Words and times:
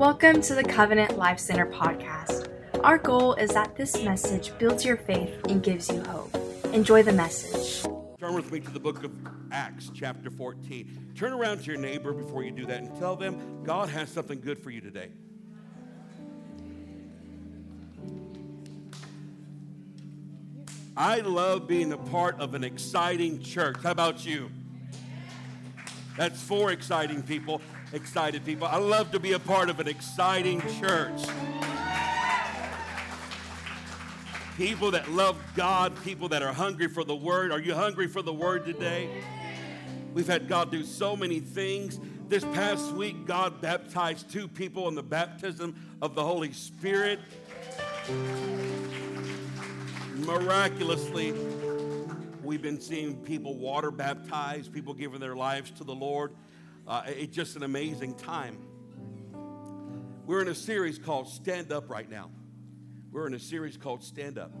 Welcome 0.00 0.40
to 0.40 0.54
the 0.54 0.64
Covenant 0.64 1.18
Life 1.18 1.38
Center 1.38 1.66
podcast. 1.66 2.48
Our 2.82 2.96
goal 2.96 3.34
is 3.34 3.50
that 3.50 3.76
this 3.76 4.02
message 4.02 4.50
builds 4.56 4.82
your 4.82 4.96
faith 4.96 5.38
and 5.46 5.62
gives 5.62 5.90
you 5.90 6.02
hope. 6.04 6.34
Enjoy 6.72 7.02
the 7.02 7.12
message. 7.12 7.82
Turn 8.18 8.32
with 8.32 8.50
me 8.50 8.60
to 8.60 8.70
the 8.70 8.80
book 8.80 9.04
of 9.04 9.12
Acts, 9.52 9.90
chapter 9.92 10.30
14. 10.30 11.12
Turn 11.14 11.34
around 11.34 11.58
to 11.58 11.64
your 11.64 11.78
neighbor 11.78 12.14
before 12.14 12.42
you 12.42 12.50
do 12.50 12.64
that 12.64 12.80
and 12.80 12.98
tell 12.98 13.14
them 13.14 13.62
God 13.62 13.90
has 13.90 14.08
something 14.08 14.40
good 14.40 14.58
for 14.58 14.70
you 14.70 14.80
today. 14.80 15.10
I 20.96 21.18
love 21.18 21.68
being 21.68 21.92
a 21.92 21.98
part 21.98 22.40
of 22.40 22.54
an 22.54 22.64
exciting 22.64 23.42
church. 23.42 23.76
How 23.82 23.90
about 23.90 24.24
you? 24.24 24.50
That's 26.16 26.42
four 26.42 26.70
exciting 26.70 27.22
people, 27.22 27.60
excited 27.92 28.44
people. 28.44 28.66
I 28.66 28.76
love 28.76 29.10
to 29.12 29.20
be 29.20 29.32
a 29.32 29.38
part 29.38 29.68
of 29.68 29.80
an 29.80 29.88
exciting 29.88 30.60
church. 30.80 31.20
People 34.56 34.90
that 34.92 35.10
love 35.10 35.36
God, 35.56 36.00
people 36.04 36.28
that 36.28 36.42
are 36.42 36.52
hungry 36.52 36.88
for 36.88 37.02
the 37.02 37.16
word. 37.16 37.50
Are 37.50 37.60
you 37.60 37.74
hungry 37.74 38.06
for 38.06 38.22
the 38.22 38.32
word 38.32 38.64
today? 38.64 39.08
We've 40.12 40.26
had 40.26 40.48
God 40.48 40.70
do 40.70 40.84
so 40.84 41.16
many 41.16 41.40
things. 41.40 41.98
This 42.28 42.44
past 42.44 42.92
week, 42.92 43.26
God 43.26 43.60
baptized 43.60 44.30
two 44.30 44.46
people 44.46 44.86
in 44.88 44.94
the 44.94 45.02
baptism 45.02 45.74
of 46.02 46.14
the 46.14 46.22
Holy 46.22 46.52
Spirit. 46.52 47.18
Miraculously, 50.14 51.32
we've 52.42 52.62
been 52.62 52.80
seeing 52.80 53.16
people 53.16 53.56
water 53.56 53.90
baptized, 53.90 54.72
people 54.72 54.94
giving 54.94 55.20
their 55.20 55.34
lives 55.34 55.70
to 55.72 55.84
the 55.84 55.94
Lord. 55.94 56.32
Uh, 56.90 57.02
it's 57.06 57.36
just 57.36 57.54
an 57.54 57.62
amazing 57.62 58.12
time. 58.14 58.58
We're 60.26 60.42
in 60.42 60.48
a 60.48 60.54
series 60.56 60.98
called 60.98 61.28
Stand 61.28 61.70
Up 61.70 61.88
right 61.88 62.10
now. 62.10 62.32
We're 63.12 63.28
in 63.28 63.34
a 63.34 63.38
series 63.38 63.76
called 63.76 64.02
Stand 64.02 64.38
Up. 64.38 64.52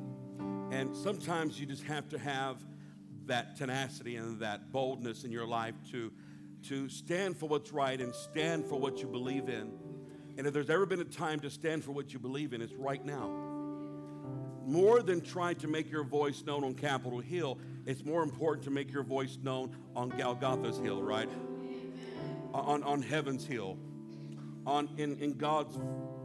And 0.70 0.94
sometimes 0.96 1.58
you 1.58 1.66
just 1.66 1.82
have 1.82 2.08
to 2.10 2.20
have 2.20 2.64
that 3.26 3.56
tenacity 3.56 4.14
and 4.14 4.38
that 4.38 4.70
boldness 4.70 5.24
in 5.24 5.32
your 5.32 5.44
life 5.44 5.74
to, 5.90 6.12
to 6.68 6.88
stand 6.88 7.36
for 7.36 7.48
what's 7.48 7.72
right 7.72 8.00
and 8.00 8.14
stand 8.14 8.64
for 8.64 8.78
what 8.78 9.02
you 9.02 9.08
believe 9.08 9.48
in. 9.48 9.72
And 10.38 10.46
if 10.46 10.54
there's 10.54 10.70
ever 10.70 10.86
been 10.86 11.00
a 11.00 11.04
time 11.04 11.40
to 11.40 11.50
stand 11.50 11.82
for 11.82 11.90
what 11.90 12.12
you 12.12 12.20
believe 12.20 12.52
in, 12.52 12.62
it's 12.62 12.74
right 12.74 13.04
now. 13.04 13.28
More 14.64 15.02
than 15.02 15.20
trying 15.20 15.56
to 15.56 15.66
make 15.66 15.90
your 15.90 16.04
voice 16.04 16.44
known 16.46 16.62
on 16.62 16.74
Capitol 16.74 17.18
Hill, 17.18 17.58
it's 17.86 18.04
more 18.04 18.22
important 18.22 18.62
to 18.66 18.70
make 18.70 18.92
your 18.92 19.02
voice 19.02 19.36
known 19.42 19.76
on 19.96 20.10
Golgotha's 20.10 20.78
Hill, 20.78 21.02
right? 21.02 21.28
Uh, 22.52 22.58
on, 22.58 22.82
on 22.82 23.00
heaven's 23.00 23.46
hill, 23.46 23.78
on 24.66 24.88
in, 24.96 25.16
in 25.18 25.34
God's 25.34 25.78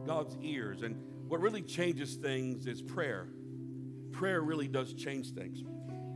God's 0.07 0.35
ears. 0.41 0.81
And 0.81 0.95
what 1.27 1.39
really 1.39 1.61
changes 1.61 2.15
things 2.15 2.65
is 2.65 2.81
prayer. 2.81 3.27
Prayer 4.11 4.41
really 4.41 4.67
does 4.67 4.93
change 4.93 5.33
things. 5.33 5.63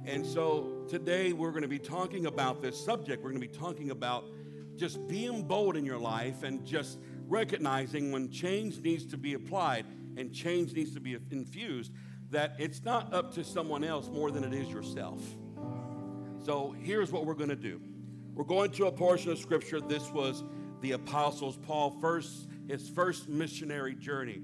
And 0.06 0.26
so 0.26 0.86
today 0.90 1.34
we're 1.34 1.52
going 1.52 1.62
to 1.62 1.68
be 1.68 1.78
talking 1.78 2.26
about 2.26 2.62
this 2.62 2.84
subject. 2.84 3.24
We're 3.24 3.30
going 3.32 3.42
to 3.42 3.48
be 3.48 3.54
talking 3.54 3.92
about 3.92 4.26
just 4.78 5.08
being 5.08 5.44
bold 5.44 5.78
in 5.78 5.86
your 5.86 6.00
life 6.00 6.42
and 6.42 6.66
just 6.66 7.00
recognizing 7.28 8.12
when 8.12 8.32
change 8.32 8.82
needs 8.82 9.06
to 9.08 9.18
be 9.18 9.36
applied 9.36 9.86
and 10.18 10.34
change 10.34 10.74
needs 10.74 10.94
to 10.96 11.00
be 11.00 11.18
infused, 11.30 11.92
that 12.32 12.56
it's 12.58 12.84
not 12.84 13.14
up 13.14 13.32
to 13.36 13.44
someone 13.44 13.84
else 13.84 14.08
more 14.10 14.32
than 14.32 14.44
it 14.44 14.54
is 14.54 14.70
yourself. 14.70 15.22
So 16.44 16.76
here's 16.80 17.12
what 17.12 17.26
we're 17.26 17.36
going 17.36 17.50
to 17.50 17.56
do. 17.56 17.80
We're 18.40 18.46
going 18.46 18.72
to 18.72 18.86
a 18.86 18.92
portion 18.94 19.34
of 19.34 19.38
scripture. 19.38 19.82
This 19.82 20.14
was 20.14 20.46
the 20.80 20.94
apostles 20.94 21.58
Paul 21.58 21.98
first 22.00 22.48
his 22.70 22.88
first 22.88 23.28
missionary 23.28 23.94
journey. 23.94 24.42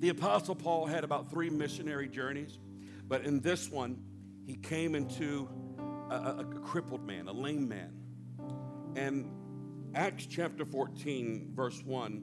The 0.00 0.10
apostle 0.10 0.54
Paul 0.54 0.84
had 0.84 1.02
about 1.02 1.30
3 1.30 1.48
missionary 1.48 2.08
journeys, 2.08 2.58
but 3.08 3.24
in 3.24 3.40
this 3.40 3.70
one 3.70 3.96
he 4.44 4.56
came 4.56 4.94
into 4.94 5.48
a, 6.10 6.14
a, 6.14 6.40
a 6.40 6.44
crippled 6.44 7.06
man, 7.06 7.26
a 7.26 7.32
lame 7.32 7.66
man. 7.66 7.94
And 8.96 9.30
Acts 9.94 10.26
chapter 10.26 10.66
14 10.66 11.52
verse 11.54 11.82
1 11.82 12.22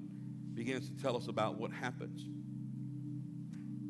begins 0.54 0.92
to 0.92 1.02
tell 1.02 1.18
us 1.18 1.28
about 1.28 1.58
what 1.58 1.72
happens. 1.72 2.24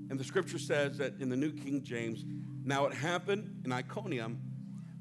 And 0.09 0.17
the 0.17 0.23
scripture 0.23 0.57
says 0.57 0.97
that 0.99 1.19
in 1.19 1.27
the 1.27 1.35
New 1.35 1.51
King 1.51 1.83
James, 1.83 2.23
now 2.63 2.85
it 2.85 2.93
happened 2.93 3.63
in 3.65 3.73
Iconium 3.73 4.39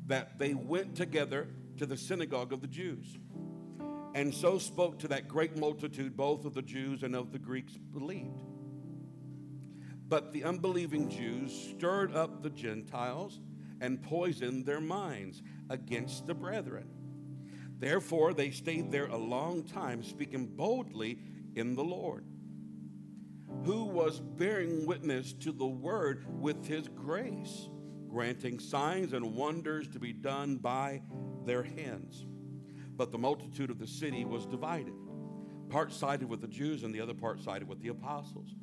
that 0.09 0.37
they 0.41 0.54
went 0.54 0.97
together 0.97 1.47
to 1.78 1.87
the 1.87 1.97
synagogue 1.97 2.53
of 2.53 2.61
the 2.61 2.66
Jews, 2.66 3.19
and 4.15 4.34
so 4.34 4.59
spoke 4.59 4.99
to 5.00 5.09
that 5.09 5.28
great 5.28 5.56
multitude, 5.56 6.16
both 6.16 6.44
of 6.44 6.55
the 6.55 6.62
Jews 6.62 7.03
and 7.03 7.15
of 7.15 7.33
the 7.33 7.39
Greeks 7.39 7.77
believed. 7.77 8.43
But 10.09 10.33
the 10.33 10.44
unbelieving 10.44 11.09
Jews 11.09 11.53
stirred 11.71 12.15
up 12.15 12.43
the 12.43 12.50
Gentiles 12.50 13.41
and 13.81 14.03
poisoned 14.03 14.65
their 14.66 14.81
minds 14.81 15.43
against 15.69 16.27
the 16.27 16.34
brethren. 16.34 16.89
Therefore, 17.78 18.33
they 18.33 18.50
stayed 18.50 18.91
there 18.91 19.06
a 19.06 19.16
long 19.16 19.62
time, 19.65 20.03
speaking 20.03 20.47
boldly 20.47 21.19
in 21.55 21.75
the 21.75 21.84
Lord 21.84 22.25
who 23.65 23.84
was 23.84 24.21
bearing 24.21 24.87
witness 24.87 25.33
to 25.33 25.53
the 25.53 25.66
word 25.66 26.25
with 26.41 26.66
his 26.66 26.89
grace, 26.89 27.69
granting 28.09 28.59
signs 28.59 29.12
and 29.12 29.34
wonders 29.34 29.89
to 29.89 29.99
be 29.99 30.12
done 30.12 30.56
by 30.56 31.03
their 31.48 31.62
hands. 31.62 32.26
But 32.97 33.12
the 33.12 33.19
multitude 33.19 33.70
of 33.70 33.78
the 33.78 33.86
city 33.86 34.25
was 34.25 34.47
divided. 34.47 34.94
Part 35.69 35.92
sided 35.92 36.28
with 36.28 36.41
the 36.41 36.48
Jews, 36.48 36.82
and 36.82 36.94
the 36.94 37.00
other 37.00 37.14
part 37.14 37.41
sided 37.41 37.69
with 37.69 37.81
the 37.81 37.88
apostles. 37.88 38.54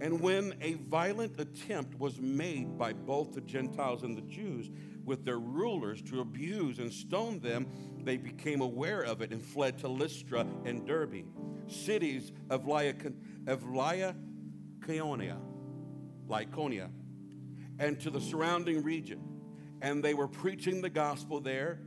And 0.00 0.20
when 0.20 0.54
a 0.60 0.74
violent 0.74 1.38
attempt 1.38 1.98
was 1.98 2.18
made 2.18 2.76
by 2.76 2.92
both 2.92 3.34
the 3.34 3.40
Gentiles 3.40 4.02
and 4.02 4.16
the 4.16 4.22
Jews 4.22 4.68
with 5.04 5.24
their 5.24 5.38
rulers 5.38 6.02
to 6.02 6.20
abuse 6.20 6.80
and 6.80 6.92
stone 6.92 7.38
them, 7.38 7.68
they 8.02 8.16
became 8.16 8.60
aware 8.60 9.02
of 9.02 9.22
it 9.22 9.32
and 9.32 9.40
fled 9.40 9.78
to 9.78 9.88
Lystra 9.88 10.46
and 10.64 10.86
Derbe, 10.86 11.24
cities 11.68 12.32
of 12.50 12.64
Lycaonia 12.64 13.14
of 13.46 13.64
Lycaonia, 13.64 15.38
Lycaonia, 16.28 16.90
and 17.78 18.00
to 18.00 18.10
the 18.10 18.20
surrounding 18.20 18.82
region. 18.82 19.20
And 19.80 20.02
they 20.02 20.14
were 20.14 20.28
preaching 20.28 20.80
the 20.80 20.90
gospel 20.90 21.40
there. 21.40 21.80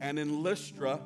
And 0.00 0.18
in 0.18 0.42
Lystra, 0.42 1.00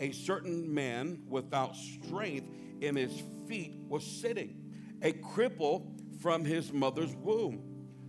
a 0.00 0.12
certain 0.12 0.72
man 0.72 1.22
without 1.28 1.76
strength 1.76 2.48
in 2.80 2.96
his 2.96 3.22
feet 3.46 3.74
was 3.88 4.04
sitting, 4.04 4.56
a 5.02 5.12
cripple 5.12 5.86
from 6.20 6.44
his 6.44 6.72
mother's 6.72 7.14
womb, 7.16 7.62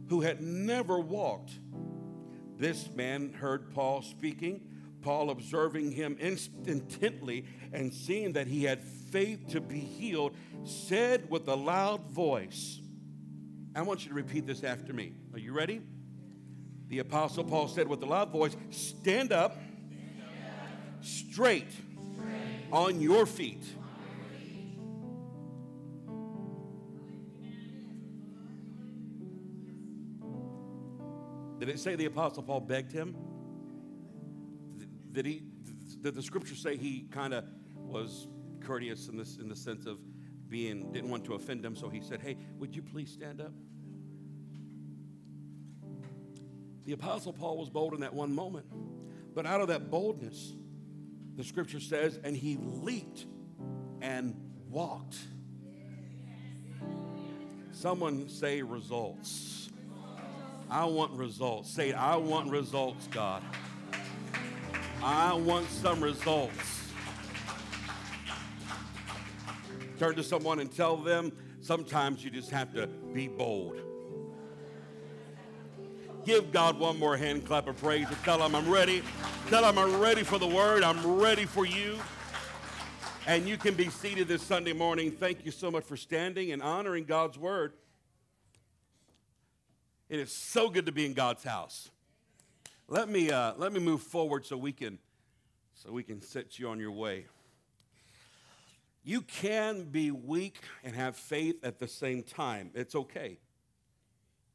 who 0.10 0.22
had 0.22 0.42
never 0.42 1.00
walked. 1.00 1.52
This 2.58 2.90
man 2.94 3.34
heard 3.34 3.74
Paul 3.74 4.02
speaking. 4.02 4.62
Paul, 5.02 5.32
observing 5.32 5.92
him 5.92 6.18
intently 6.20 7.46
and 7.74 7.94
seeing 7.94 8.34
that 8.34 8.48
he 8.48 8.64
had 8.64 8.82
faith 8.82 9.50
to 9.50 9.60
be 9.60 9.80
healed, 9.80 10.34
said 10.64 11.30
with 11.30 11.48
a 11.50 11.56
loud 11.56 12.10
voice, 12.10 12.80
I 13.76 13.82
want 13.82 14.04
you 14.04 14.10
to 14.10 14.16
repeat 14.16 14.46
this 14.46 14.64
after 14.64 14.94
me. 14.94 15.14
Are 15.34 15.40
you 15.40 15.52
ready? 15.52 15.82
The 16.88 17.00
Apostle 17.00 17.44
Paul 17.44 17.68
said 17.68 17.88
with 17.88 18.02
a 18.04 18.06
loud 18.06 18.30
voice, 18.30 18.56
Stand 18.70 19.34
up, 19.34 19.58
straight, 21.04 21.68
on 22.72 23.00
your 23.02 23.26
feet. 23.26 23.64
Did 31.60 31.70
it 31.70 31.80
say 31.80 31.96
the 31.96 32.06
Apostle 32.06 32.44
Paul 32.44 32.62
begged 32.62 32.92
him? 32.92 33.16
Did 35.12 35.26
he? 35.26 35.44
Did 36.02 36.16
the 36.16 36.22
scripture 36.22 36.56
say 36.56 36.76
he 36.76 37.06
kind 37.12 37.34
of 37.34 37.46
was 37.76 38.28
courteous 38.60 39.08
in 39.08 39.16
this 39.16 39.38
in 39.38 39.48
the 39.48 39.56
sense 39.56 39.86
of 39.86 40.00
being 40.50 40.92
didn't 40.92 41.10
want 41.10 41.24
to 41.26 41.36
offend 41.36 41.64
him, 41.64 41.76
so 41.76 41.90
he 41.90 42.02
said, 42.02 42.22
"Hey, 42.22 42.38
would 42.58 42.76
you 42.76 42.82
please 42.82 43.12
stand 43.12 43.40
up?" 43.40 43.54
The 46.86 46.94
apostle 46.94 47.32
Paul 47.32 47.58
was 47.58 47.70
bold 47.70 47.94
in 47.94 48.02
that 48.02 48.14
one 48.14 48.34
moment, 48.34 48.66
but 49.34 49.46
out 49.46 49.62
of 49.62 49.70
that 49.70 49.90
boldness, 49.90 50.54
the 51.36 51.44
scripture 51.44 51.80
says, 51.80 52.20
and 52.24 52.36
he 52.36 52.58
leaped 52.58 53.26
and 54.02 54.36
walked. 54.70 55.18
Someone 57.72 58.30
say 58.30 58.62
results. 58.62 59.70
I 60.70 60.86
want 60.86 61.12
results. 61.14 61.70
Say, 61.70 61.94
I 61.94 62.16
want 62.16 62.50
results, 62.50 63.08
God. 63.08 63.44
I 65.02 65.34
want 65.34 65.70
some 65.70 66.02
results. 66.02 66.90
Turn 70.00 70.16
to 70.16 70.24
someone 70.24 70.60
and 70.60 70.74
tell 70.74 70.98
them 70.98 71.32
sometimes 71.62 72.24
you 72.24 72.30
just 72.30 72.50
have 72.52 72.74
to 72.74 72.88
be 72.88 73.28
bold. 73.28 73.82
Give 76.26 76.52
God 76.52 76.80
one 76.80 76.98
more 76.98 77.18
hand 77.18 77.46
clap 77.46 77.68
of 77.68 77.78
praise 77.78 78.08
and 78.08 78.18
tell 78.24 78.44
him 78.44 78.56
I'm 78.56 78.70
ready. 78.70 79.04
Tell 79.50 79.70
him 79.70 79.78
I'm 79.78 80.00
ready 80.00 80.24
for 80.24 80.40
the 80.40 80.48
word. 80.48 80.84
I'm 80.84 81.20
ready 81.20 81.46
for 81.46 81.66
you. 81.66 82.00
And 83.28 83.48
you 83.48 83.58
can 83.58 83.74
be 83.74 83.90
seated 83.90 84.28
this 84.28 84.42
Sunday 84.42 84.72
morning. 84.72 85.12
Thank 85.12 85.46
you 85.46 85.52
so 85.52 85.70
much 85.70 85.84
for 85.84 85.98
standing 85.98 86.52
and 86.54 86.62
honoring 86.62 87.04
God's 87.04 87.38
word. 87.38 87.74
It 90.10 90.20
is 90.20 90.32
so 90.32 90.70
good 90.70 90.86
to 90.86 90.94
be 90.94 91.06
in 91.06 91.14
God's 91.14 91.44
house. 91.44 91.92
Let 92.88 93.10
me, 93.10 93.32
uh, 93.32 93.54
let 93.58 93.74
me 93.74 93.82
move 93.82 94.02
forward 94.02 94.46
so 94.46 94.56
we, 94.56 94.72
can, 94.72 94.98
so 95.74 95.92
we 95.92 96.04
can 96.04 96.22
set 96.22 96.58
you 96.58 96.70
on 96.70 96.80
your 96.80 96.92
way. 96.92 97.26
You 99.04 99.22
can 99.22 99.84
be 99.84 100.10
weak 100.10 100.60
and 100.86 100.96
have 100.96 101.18
faith 101.18 101.64
at 101.64 101.80
the 101.80 101.88
same 101.88 102.24
time. 102.24 102.72
It's 102.74 102.96
okay. 102.96 103.40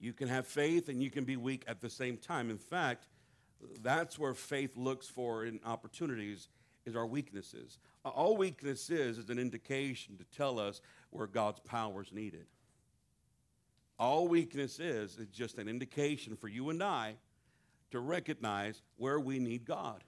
You 0.01 0.15
can 0.15 0.29
have 0.29 0.47
faith 0.47 0.89
and 0.89 1.03
you 1.03 1.11
can 1.11 1.25
be 1.25 1.37
weak 1.37 1.65
at 1.69 1.83
the 1.83 1.91
same 1.91 2.17
time. 2.17 2.49
In 2.49 2.59
fact, 2.59 3.07
that's 3.83 4.19
where 4.19 4.35
faith 4.35 4.77
looks 4.77 5.09
for 5.09 5.45
in 5.45 5.61
opportunities 5.65 6.49
is 6.87 6.97
our 6.97 7.07
weaknesses. 7.07 7.79
All 8.05 8.37
weakness 8.37 8.91
is 8.91 9.19
is 9.19 9.31
an 9.31 9.39
indication 9.39 10.17
to 10.19 10.25
tell 10.37 10.59
us 10.59 10.81
where 11.11 11.27
God's 11.27 11.61
power 11.61 12.03
is 12.03 12.13
needed. 12.13 12.47
All 13.99 14.29
weakness 14.29 14.79
is 14.79 15.19
is 15.19 15.29
just 15.29 15.59
an 15.59 15.69
indication 15.69 16.37
for 16.37 16.49
you 16.49 16.71
and 16.71 16.83
I 16.83 17.17
to 17.91 18.01
recognize 18.01 18.83
where 18.97 19.19
we 19.19 19.39
need 19.39 19.65
God. 19.65 20.05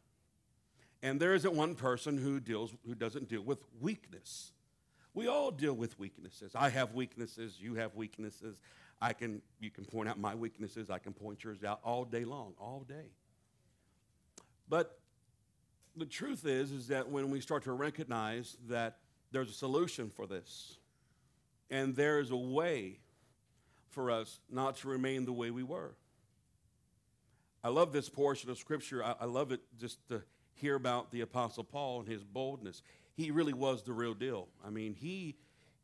And 1.02 1.18
there 1.18 1.34
isn't 1.34 1.54
one 1.54 1.74
person 1.74 2.18
who 2.18 2.40
deals 2.40 2.74
who 2.86 2.94
doesn't 2.94 3.28
deal 3.28 3.42
with 3.42 3.64
weakness. 3.80 4.52
We 5.12 5.26
all 5.26 5.50
deal 5.50 5.74
with 5.74 5.98
weaknesses. 5.98 6.52
I 6.54 6.68
have 6.68 6.94
weaknesses, 6.94 7.56
you 7.58 7.74
have 7.74 7.94
weaknesses. 7.94 8.60
I 9.02 9.12
can 9.12 9.42
you 9.58 9.70
can 9.70 9.84
point 9.84 10.08
out 10.08 10.18
my 10.18 10.34
weaknesses, 10.34 10.90
I 10.90 10.98
can 10.98 11.12
point 11.12 11.42
yours 11.42 11.64
out 11.64 11.80
all 11.82 12.04
day 12.04 12.24
long, 12.24 12.54
all 12.58 12.84
day. 12.86 13.10
But 14.70 14.98
the 15.96 16.06
truth 16.06 16.46
is, 16.46 16.70
is 16.70 16.86
that 16.88 17.10
when 17.10 17.30
we 17.30 17.40
start 17.40 17.64
to 17.64 17.72
recognize 17.72 18.56
that 18.68 18.98
there's 19.32 19.50
a 19.50 19.54
solution 19.54 20.08
for 20.08 20.26
this, 20.26 20.78
and 21.70 21.94
there 21.94 22.20
is 22.20 22.30
a 22.30 22.36
way 22.36 23.00
for 23.88 24.10
us 24.10 24.38
not 24.48 24.76
to 24.76 24.88
remain 24.88 25.24
the 25.24 25.32
way 25.32 25.50
we 25.50 25.64
were. 25.64 25.94
I 27.62 27.68
love 27.68 27.92
this 27.92 28.08
portion 28.08 28.48
of 28.48 28.58
Scripture. 28.58 29.04
I, 29.04 29.16
I 29.20 29.24
love 29.24 29.52
it 29.52 29.60
just 29.78 29.98
to 30.08 30.22
hear 30.54 30.76
about 30.76 31.10
the 31.10 31.20
Apostle 31.20 31.64
Paul 31.64 32.00
and 32.00 32.08
his 32.08 32.22
boldness. 32.22 32.82
He 33.16 33.32
really 33.32 33.52
was 33.52 33.82
the 33.82 33.92
real 33.92 34.14
deal. 34.14 34.48
I 34.64 34.70
mean, 34.70 34.94
he, 34.94 35.36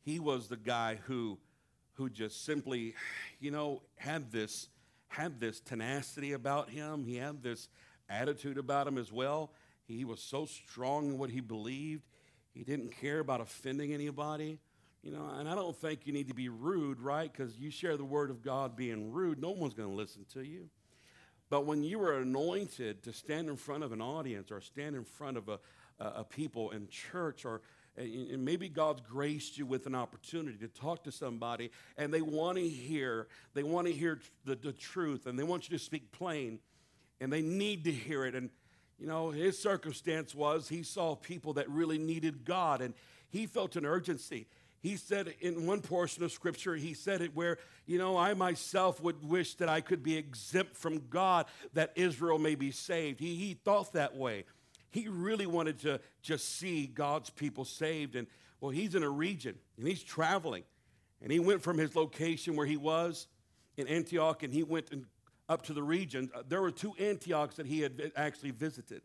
he 0.03 0.21
was 0.21 0.47
the 0.47 0.57
guy 0.57 1.01
who, 1.07 1.39
who 1.95 2.09
just 2.09 2.45
simply, 2.45 2.95
you 3.41 3.51
know, 3.51 3.83
had 3.97 4.31
this, 4.31 4.69
had 5.09 5.41
this 5.41 5.61
tenacity 5.61 6.33
about 6.33 6.71
him. 6.71 7.05
He 7.05 7.17
had 7.17 7.43
this 7.43 7.69
attitude 8.09 8.59
about 8.59 8.87
him 8.87 8.99
as 8.99 9.13
well. 9.13 9.51
He 9.87 10.05
was 10.05 10.21
so 10.21 10.47
strong 10.47 11.11
in 11.11 11.19
what 11.19 11.31
he 11.31 11.41
believed. 11.41 12.03
He 12.53 12.65
didn't 12.65 12.91
care 13.01 13.21
about 13.21 13.41
offending 13.41 13.93
anybody. 13.93 14.59
You 15.03 15.13
know, 15.13 15.31
and 15.39 15.49
I 15.49 15.55
don't 15.55 15.77
think 15.77 16.01
you 16.05 16.13
need 16.13 16.29
to 16.29 16.35
be 16.35 16.49
rude, 16.49 17.01
right? 17.01 17.31
Because 17.31 17.57
you 17.57 17.71
share 17.71 17.97
the 17.97 18.05
word 18.05 18.31
of 18.31 18.43
God 18.43 18.75
being 18.75 19.13
rude, 19.13 19.41
no 19.41 19.51
one's 19.51 19.75
going 19.75 19.89
to 19.89 19.95
listen 19.95 20.25
to 20.33 20.43
you. 20.43 20.69
But 21.49 21.65
when 21.65 21.85
you 21.85 22.03
are 22.03 22.19
anointed 22.19 23.05
to 23.05 23.13
stand 23.13 23.49
in 23.49 23.57
front 23.57 23.85
of 23.85 23.93
an 23.93 24.01
audience 24.01 24.51
or 24.51 24.61
stand 24.61 24.97
in 24.97 25.05
front 25.05 25.37
of 25.37 25.49
a, 25.49 25.61
a, 26.01 26.07
a 26.07 26.25
people 26.25 26.71
in 26.71 26.89
church 26.89 27.45
or 27.45 27.61
and 27.99 28.45
maybe 28.45 28.69
God's 28.69 29.01
graced 29.01 29.57
you 29.57 29.65
with 29.65 29.87
an 29.87 29.95
opportunity 29.95 30.59
to 30.59 30.69
talk 30.69 31.05
to 31.05 31.13
somebody 31.13 31.71
and 31.97 32.13
they 32.13 32.21
want 32.21 32.59
to 32.59 32.69
hear, 32.69 33.27
they 33.55 33.63
want 33.63 33.87
to 33.87 33.93
hear 33.93 34.21
the, 34.45 34.55
the 34.55 34.73
truth 34.73 35.27
and 35.27 35.39
they 35.39 35.45
want 35.45 35.71
you 35.71 35.79
to 35.79 35.83
speak 35.83 36.13
plain 36.13 36.59
and 37.21 37.33
they 37.33 37.43
need 37.43 37.85
to 37.85 37.93
hear 37.93 38.25
it. 38.25 38.35
And 38.35 38.51
you 38.99 39.07
know, 39.07 39.31
his 39.31 39.59
circumstance 39.59 40.35
was 40.35 40.69
he 40.69 40.83
saw 40.83 41.15
people 41.15 41.55
that 41.55 41.69
really 41.69 41.99
needed 41.99 42.45
God 42.45 42.81
and 42.81 42.95
he 43.29 43.47
felt 43.47 43.77
an 43.77 43.85
urgency. 43.85 44.47
He 44.81 44.97
said 44.97 45.35
in 45.41 45.67
one 45.67 45.81
portion 45.81 46.23
of 46.23 46.31
scripture, 46.31 46.77
he 46.77 46.95
said 46.95 47.21
it 47.21 47.35
where, 47.35 47.59
you 47.87 47.99
know, 47.99 48.17
I 48.17 48.35
myself 48.35 49.01
would 49.03 49.29
wish 49.29 49.55
that 49.57 49.69
I 49.69 49.81
could 49.81 50.03
be 50.03 50.17
exempt 50.17 50.77
from 50.77 51.09
God 51.11 51.47
that 51.75 51.93
Israel 51.97 52.39
may 52.39 52.55
be 52.55 52.71
saved. 52.71 53.19
He, 53.19 53.35
he 53.35 53.55
thought 53.55 53.93
that 53.95 54.17
way. 54.17 54.45
He 54.91 55.09
really 55.09 55.47
wanted 55.47 55.81
to 55.81 56.01
just 56.23 56.57
see 56.57 56.87
God's 56.87 57.31
people 57.31 57.65
saved. 57.65 58.15
And 58.15 58.29
well, 58.61 58.71
he's 58.71 58.95
in 58.95 59.03
a 59.03 59.11
region 59.11 59.57
and 59.77 59.87
he's 59.87 60.03
traveling. 60.03 60.63
And 61.21 61.33
he 61.33 61.41
went 61.41 61.63
from 61.63 61.79
his 61.79 61.97
location 61.97 62.57
where 62.57 62.67
he 62.67 62.77
was 62.77 63.27
in 63.77 63.89
Antioch 63.89 64.43
and 64.43 64.53
he 64.53 64.63
went 64.63 64.93
and 64.93 65.05
up 65.49 65.63
to 65.63 65.73
the 65.73 65.83
region, 65.83 66.31
uh, 66.35 66.43
there 66.49 66.61
were 66.61 66.71
two 66.71 66.95
Antiochs 66.99 67.57
that 67.57 67.67
he 67.67 67.81
had 67.81 68.13
actually 68.17 68.51
visited. 68.51 69.03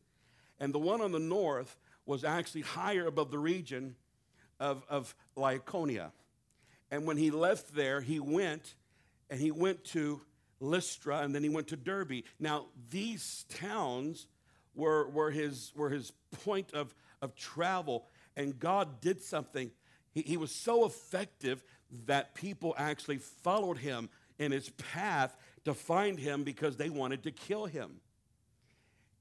And 0.60 0.74
the 0.74 0.80
one 0.80 1.02
on 1.02 1.12
the 1.12 1.20
north 1.20 1.78
was 2.06 2.24
actually 2.24 2.62
higher 2.62 3.08
above 3.08 3.32
the 3.32 3.40
region 3.40 3.96
of, 4.60 4.84
of 4.90 5.16
Lycaonia. 5.38 6.12
And 6.90 7.06
when 7.06 7.18
he 7.18 7.32
left 7.32 7.74
there, 7.74 8.02
he 8.02 8.20
went 8.20 8.76
and 9.30 9.40
he 9.40 9.52
went 9.52 9.84
to 9.86 10.22
Lystra 10.60 11.20
and 11.20 11.34
then 11.34 11.44
he 11.44 11.50
went 11.50 11.68
to 11.68 11.76
Derbe. 11.76 12.24
Now, 12.40 12.66
these 12.90 13.46
towns 13.50 14.28
were, 14.76 15.10
were, 15.10 15.32
his, 15.32 15.72
were 15.76 15.90
his 15.90 16.12
point 16.44 16.74
of, 16.74 16.94
of 17.22 17.36
travel, 17.36 18.06
and 18.36 18.58
God 18.60 19.02
did 19.02 19.22
something. 19.22 19.72
He, 20.12 20.22
he 20.22 20.38
was 20.38 20.52
so 20.52 20.86
effective 20.86 21.64
that 22.06 22.36
people 22.36 22.74
actually 22.78 23.18
followed 23.18 23.78
him 23.78 24.10
in 24.38 24.52
his 24.52 24.70
path 24.72 25.36
to 25.66 25.74
find 25.74 26.20
him 26.20 26.44
because 26.44 26.78
they 26.78 26.90
wanted 26.90 27.24
to 27.24 27.32
kill 27.32 27.66
him. 27.66 28.02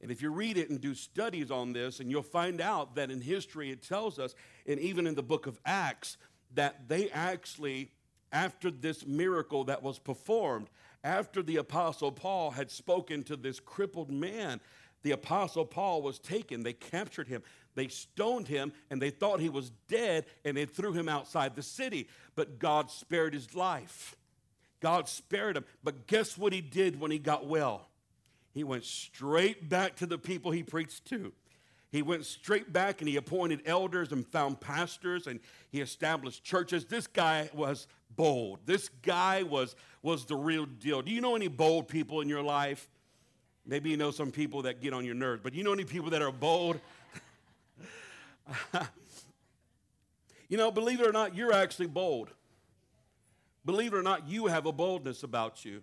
And 0.00 0.10
if 0.10 0.22
you 0.22 0.30
read 0.30 0.56
it 0.56 0.70
and 0.70 0.80
do 0.80 0.94
studies 0.94 1.50
on 1.50 1.72
this, 1.72 2.00
and 2.00 2.10
you'll 2.10 2.22
find 2.22 2.60
out 2.60 2.94
that 2.94 3.10
in 3.10 3.20
history 3.20 3.70
it 3.70 3.82
tells 3.82 4.18
us, 4.18 4.34
and 4.66 4.80
even 4.80 5.06
in 5.06 5.14
the 5.14 5.22
book 5.22 5.46
of 5.46 5.60
Acts, 5.66 6.16
that 6.54 6.88
they 6.88 7.10
actually, 7.10 7.90
after 8.32 8.70
this 8.70 9.06
miracle 9.06 9.64
that 9.64 9.82
was 9.82 9.98
performed, 9.98 10.68
after 11.04 11.42
the 11.42 11.56
apostle 11.56 12.12
Paul 12.12 12.50
had 12.50 12.70
spoken 12.70 13.22
to 13.24 13.36
this 13.36 13.60
crippled 13.60 14.10
man, 14.10 14.60
the 15.02 15.12
apostle 15.12 15.64
Paul 15.64 16.02
was 16.02 16.18
taken. 16.18 16.62
They 16.62 16.72
captured 16.72 17.28
him, 17.28 17.42
they 17.74 17.88
stoned 17.88 18.48
him, 18.48 18.72
and 18.90 19.00
they 19.00 19.10
thought 19.10 19.40
he 19.40 19.48
was 19.48 19.70
dead, 19.88 20.26
and 20.44 20.56
they 20.56 20.64
threw 20.64 20.92
him 20.92 21.08
outside 21.08 21.56
the 21.56 21.62
city. 21.62 22.08
But 22.34 22.58
God 22.58 22.90
spared 22.90 23.34
his 23.34 23.54
life. 23.54 24.16
God 24.80 25.08
spared 25.08 25.56
him. 25.56 25.64
But 25.84 26.06
guess 26.06 26.36
what 26.36 26.52
he 26.52 26.60
did 26.60 26.98
when 26.98 27.10
he 27.10 27.18
got 27.18 27.46
well? 27.46 27.88
He 28.52 28.64
went 28.64 28.84
straight 28.84 29.68
back 29.68 29.96
to 29.96 30.06
the 30.06 30.18
people 30.18 30.50
he 30.50 30.62
preached 30.62 31.04
to. 31.06 31.32
He 31.92 32.02
went 32.02 32.24
straight 32.24 32.72
back 32.72 33.00
and 33.00 33.08
he 33.08 33.16
appointed 33.16 33.62
elders 33.66 34.12
and 34.12 34.26
found 34.26 34.60
pastors 34.60 35.26
and 35.26 35.40
he 35.70 35.80
established 35.80 36.44
churches. 36.44 36.84
This 36.84 37.06
guy 37.06 37.50
was 37.52 37.86
bold. 38.16 38.60
This 38.64 38.88
guy 39.02 39.42
was, 39.42 39.74
was 40.02 40.24
the 40.24 40.36
real 40.36 40.66
deal. 40.66 41.02
Do 41.02 41.10
you 41.10 41.20
know 41.20 41.34
any 41.34 41.48
bold 41.48 41.88
people 41.88 42.20
in 42.20 42.28
your 42.28 42.42
life? 42.42 42.88
Maybe 43.66 43.90
you 43.90 43.96
know 43.96 44.10
some 44.10 44.30
people 44.30 44.62
that 44.62 44.80
get 44.80 44.92
on 44.94 45.04
your 45.04 45.14
nerves, 45.14 45.40
but 45.42 45.54
you 45.54 45.64
know 45.64 45.72
any 45.72 45.84
people 45.84 46.10
that 46.10 46.22
are 46.22 46.32
bold? 46.32 46.80
you 50.48 50.56
know, 50.56 50.70
believe 50.70 51.00
it 51.00 51.06
or 51.06 51.12
not, 51.12 51.34
you're 51.36 51.52
actually 51.52 51.86
bold. 51.86 52.30
Believe 53.64 53.92
it 53.92 53.96
or 53.96 54.02
not, 54.02 54.28
you 54.28 54.46
have 54.46 54.66
a 54.66 54.72
boldness 54.72 55.22
about 55.22 55.64
you. 55.64 55.82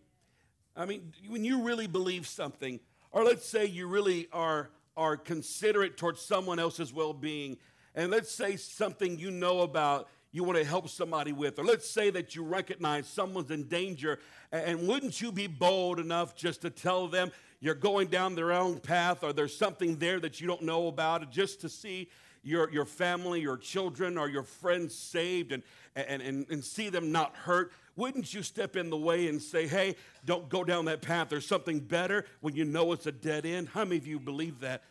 I 0.75 0.86
mean, 0.86 1.12
when 1.27 1.43
you 1.43 1.63
really 1.63 1.88
believe 1.88 2.27
something, 2.27 2.79
or 3.12 3.24
let's 3.24 3.48
say 3.48 3.65
you 3.65 3.88
really 3.88 4.27
are, 4.31 4.69
are 4.96 5.17
considerate 5.17 5.98
towards 5.98 6.22
someone 6.22 6.60
else's 6.60 6.93
well 6.93 7.13
being, 7.13 7.57
and 7.96 8.12
let's 8.12 8.31
say 8.31 8.55
something 8.55 9.17
you 9.17 9.31
know 9.31 9.62
about 9.62 10.07
you 10.31 10.43
want 10.43 10.57
to 10.57 10.63
help 10.65 10.89
somebody 10.89 11.31
with, 11.31 11.57
or 11.57 11.63
let's 11.63 11.89
say 11.89 12.10
that 12.12 12.36
you 12.36 12.43
recognize 12.43 13.07
someone's 13.07 13.50
in 13.50 13.67
danger, 13.67 14.19
and 14.51 14.88
wouldn't 14.88 15.19
you 15.22 15.31
be 15.31 15.48
bold 15.48 16.00
enough 16.00 16.36
just 16.36 16.62
to 16.62 16.69
tell 16.69 17.07
them 17.07 17.31
you're 17.60 17.74
going 17.74 18.07
down 18.07 18.36
their 18.36 18.51
own 18.51 18.79
path, 18.79 19.24
or 19.24 19.34
there's 19.34 19.57
something 19.57 19.98
there 19.98 20.19
that 20.19 20.39
you 20.39 20.48
don't 20.48 20.62
know 20.62 20.88
about, 20.88 21.31
just 21.31 21.62
to 21.62 21.69
see 21.69 22.10
your, 22.44 22.72
your 22.72 22.86
family, 22.86 23.41
your 23.41 23.58
children, 23.58 24.17
or 24.17 24.29
your 24.29 24.44
friends 24.44 24.96
saved 24.96 25.51
and, 25.51 25.63
and, 25.96 26.22
and, 26.22 26.46
and 26.50 26.63
see 26.63 26.89
them 26.89 27.12
not 27.12 27.36
hurt, 27.36 27.72
wouldn't 27.96 28.34
you 28.34 28.44
step 28.44 28.75
in 28.75 28.89
the 28.89 28.98
way 28.98 29.27
and 29.27 29.41
say, 29.41 29.67
hey, 29.67 29.96
don't 30.24 30.48
go 30.50 30.63
down 30.63 30.86
that 30.86 31.01
path? 31.01 31.29
There's 31.29 31.48
something 31.48 31.79
better 31.79 32.25
when 32.41 32.56
you 32.56 32.63
know 32.63 32.91
it's 32.91 33.08
a 33.08 33.12
dead 33.12 33.46
end? 33.46 33.70
How 33.70 33.84
many 33.84 33.98
of 33.98 34.06
you 34.06 34.20
believe 34.20 34.60
that? 34.60 34.84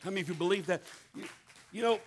How 0.00 0.10
many 0.10 0.22
of 0.22 0.28
you 0.28 0.34
believe 0.34 0.66
that? 0.66 0.82
You, 1.14 1.24
you 1.72 1.82
know, 1.82 2.00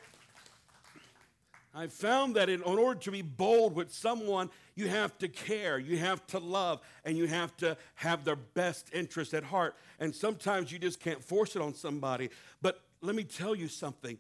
I 1.74 1.88
found 1.88 2.36
that 2.36 2.50
in, 2.50 2.62
in, 2.62 2.78
order 2.78 3.00
to 3.00 3.12
be 3.12 3.24
bold 3.24 3.74
with 3.74 3.92
someone, 3.92 4.52
you 4.76 4.90
have 4.90 5.18
to 5.20 5.28
care, 5.28 5.80
you 5.80 5.98
have 5.98 6.26
to 6.28 6.40
love, 6.40 6.82
and 7.04 7.18
you 7.18 7.26
have 7.26 7.56
to 7.58 7.78
have 7.96 8.26
their 8.26 8.36
best 8.36 8.90
interest 8.94 9.34
at 9.34 9.44
heart. 9.44 9.76
And 10.00 10.14
sometimes 10.14 10.72
you 10.72 10.78
just 10.78 11.00
can't 11.00 11.24
force 11.24 11.56
it 11.56 11.62
on 11.62 11.74
somebody. 11.74 12.30
But 12.62 12.82
let 13.02 13.16
me 13.16 13.24
tell 13.24 13.56
you 13.56 13.68
something 13.68 14.18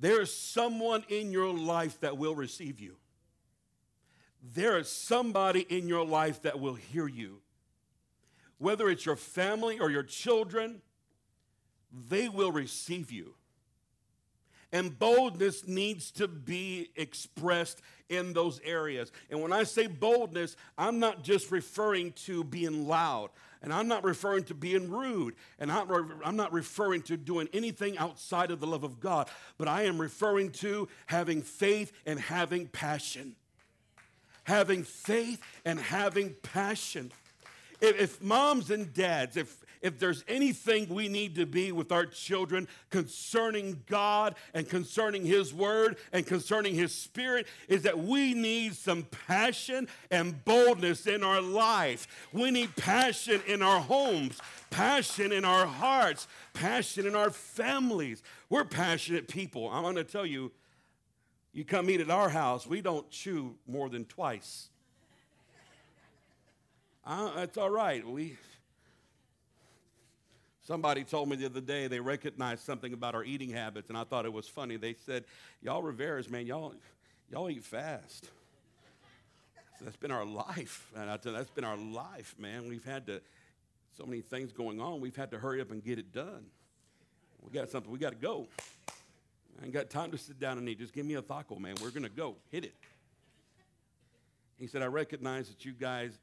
there 0.00 0.22
is 0.22 0.34
someone 0.34 1.04
in 1.08 1.30
your 1.30 1.52
life 1.52 2.00
that 2.00 2.16
will 2.16 2.34
receive 2.34 2.80
you. 2.80 2.96
There 4.42 4.78
is 4.78 4.88
somebody 4.88 5.60
in 5.60 5.86
your 5.86 6.06
life 6.06 6.42
that 6.42 6.58
will 6.58 6.74
hear 6.74 7.06
you. 7.06 7.42
Whether 8.56 8.88
it's 8.88 9.04
your 9.04 9.16
family 9.16 9.78
or 9.78 9.90
your 9.90 10.02
children, 10.02 10.80
they 12.08 12.28
will 12.28 12.50
receive 12.50 13.12
you. 13.12 13.34
And 14.72 14.96
boldness 14.98 15.66
needs 15.66 16.10
to 16.12 16.28
be 16.28 16.90
expressed 16.96 17.82
in 18.08 18.32
those 18.32 18.60
areas. 18.64 19.10
And 19.30 19.40
when 19.40 19.52
I 19.52 19.64
say 19.64 19.86
boldness, 19.86 20.56
I'm 20.76 20.98
not 20.98 21.22
just 21.22 21.50
referring 21.50 22.12
to 22.24 22.44
being 22.44 22.86
loud. 22.86 23.30
And 23.62 23.72
I'm 23.72 23.88
not 23.88 24.04
referring 24.04 24.44
to 24.44 24.54
being 24.54 24.90
rude. 24.90 25.34
And 25.58 25.70
I'm 25.70 26.36
not 26.36 26.52
referring 26.52 27.02
to 27.02 27.16
doing 27.16 27.48
anything 27.52 27.98
outside 27.98 28.50
of 28.50 28.60
the 28.60 28.66
love 28.66 28.84
of 28.84 29.00
God. 29.00 29.28
But 29.58 29.68
I 29.68 29.82
am 29.82 30.00
referring 30.00 30.50
to 30.52 30.88
having 31.06 31.42
faith 31.42 31.92
and 32.06 32.18
having 32.18 32.68
passion. 32.68 33.36
Having 34.44 34.84
faith 34.84 35.40
and 35.64 35.78
having 35.78 36.34
passion. 36.42 37.12
If, 37.80 38.00
if 38.00 38.22
moms 38.22 38.70
and 38.70 38.92
dads, 38.94 39.36
if 39.36 39.64
if 39.80 39.98
there's 39.98 40.24
anything 40.28 40.88
we 40.88 41.08
need 41.08 41.34
to 41.36 41.46
be 41.46 41.72
with 41.72 41.90
our 41.92 42.06
children 42.06 42.68
concerning 42.90 43.82
God 43.86 44.34
and 44.52 44.68
concerning 44.68 45.24
His 45.24 45.54
Word 45.54 45.96
and 46.12 46.26
concerning 46.26 46.74
His 46.74 46.94
Spirit, 46.94 47.46
is 47.68 47.82
that 47.82 47.98
we 47.98 48.34
need 48.34 48.74
some 48.74 49.04
passion 49.26 49.88
and 50.10 50.44
boldness 50.44 51.06
in 51.06 51.22
our 51.22 51.40
life. 51.40 52.06
We 52.32 52.50
need 52.50 52.76
passion 52.76 53.40
in 53.46 53.62
our 53.62 53.80
homes, 53.80 54.38
passion 54.70 55.32
in 55.32 55.44
our 55.44 55.66
hearts, 55.66 56.28
passion 56.52 57.06
in 57.06 57.14
our 57.14 57.30
families. 57.30 58.22
We're 58.48 58.64
passionate 58.64 59.28
people. 59.28 59.70
I'm 59.70 59.82
going 59.82 59.96
to 59.96 60.04
tell 60.04 60.26
you, 60.26 60.52
you 61.52 61.64
come 61.64 61.90
eat 61.90 62.00
at 62.00 62.10
our 62.10 62.28
house, 62.28 62.66
we 62.66 62.80
don't 62.80 63.10
chew 63.10 63.56
more 63.66 63.88
than 63.88 64.04
twice. 64.04 64.68
Uh, 67.04 67.34
that's 67.34 67.56
all 67.56 67.70
right. 67.70 68.06
We 68.06 68.36
Somebody 70.70 71.02
told 71.02 71.28
me 71.28 71.34
the 71.34 71.46
other 71.46 71.60
day 71.60 71.88
they 71.88 71.98
recognized 71.98 72.62
something 72.62 72.92
about 72.92 73.16
our 73.16 73.24
eating 73.24 73.50
habits, 73.50 73.88
and 73.88 73.98
I 73.98 74.04
thought 74.04 74.24
it 74.24 74.32
was 74.32 74.46
funny. 74.46 74.76
They 74.76 74.94
said, 75.04 75.24
Y'all 75.60 75.82
Riveras, 75.82 76.30
man, 76.30 76.46
y'all, 76.46 76.74
y'all 77.28 77.50
eat 77.50 77.64
fast. 77.64 78.26
So 79.76 79.84
that's 79.84 79.96
been 79.96 80.12
our 80.12 80.24
life. 80.24 80.88
And 80.96 81.10
I 81.10 81.16
tell 81.16 81.32
you, 81.32 81.38
that's 81.38 81.50
been 81.50 81.64
our 81.64 81.76
life, 81.76 82.36
man. 82.38 82.68
We've 82.68 82.84
had 82.84 83.04
to, 83.08 83.20
so 83.98 84.06
many 84.06 84.20
things 84.20 84.52
going 84.52 84.80
on, 84.80 85.00
we've 85.00 85.16
had 85.16 85.32
to 85.32 85.40
hurry 85.40 85.60
up 85.60 85.72
and 85.72 85.82
get 85.82 85.98
it 85.98 86.12
done. 86.12 86.46
We 87.42 87.50
got 87.50 87.68
something, 87.68 87.90
we 87.90 87.98
got 87.98 88.10
to 88.10 88.18
go. 88.18 88.46
I 89.60 89.64
ain't 89.64 89.72
got 89.72 89.90
time 89.90 90.12
to 90.12 90.18
sit 90.18 90.38
down 90.38 90.56
and 90.56 90.68
eat. 90.68 90.78
Just 90.78 90.92
give 90.92 91.04
me 91.04 91.16
a 91.16 91.22
taco, 91.22 91.56
man. 91.56 91.74
We're 91.82 91.90
going 91.90 92.04
to 92.04 92.08
go. 92.08 92.36
Hit 92.52 92.66
it. 92.66 92.74
He 94.56 94.68
said, 94.68 94.82
I 94.82 94.86
recognize 94.86 95.48
that 95.48 95.64
you 95.64 95.72
guys 95.72 96.16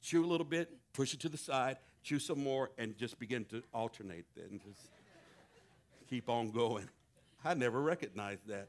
chew 0.00 0.24
a 0.24 0.26
little 0.26 0.46
bit, 0.46 0.70
push 0.94 1.12
it 1.12 1.20
to 1.20 1.28
the 1.28 1.36
side, 1.36 1.76
chew 2.04 2.18
some 2.18 2.42
more, 2.42 2.70
and 2.78 2.96
just 2.96 3.18
begin 3.18 3.44
to 3.46 3.62
alternate 3.72 4.26
and 4.36 4.60
just 4.62 4.90
keep 6.08 6.28
on 6.28 6.50
going. 6.50 6.88
I 7.44 7.54
never 7.54 7.80
recognized 7.80 8.46
that. 8.48 8.68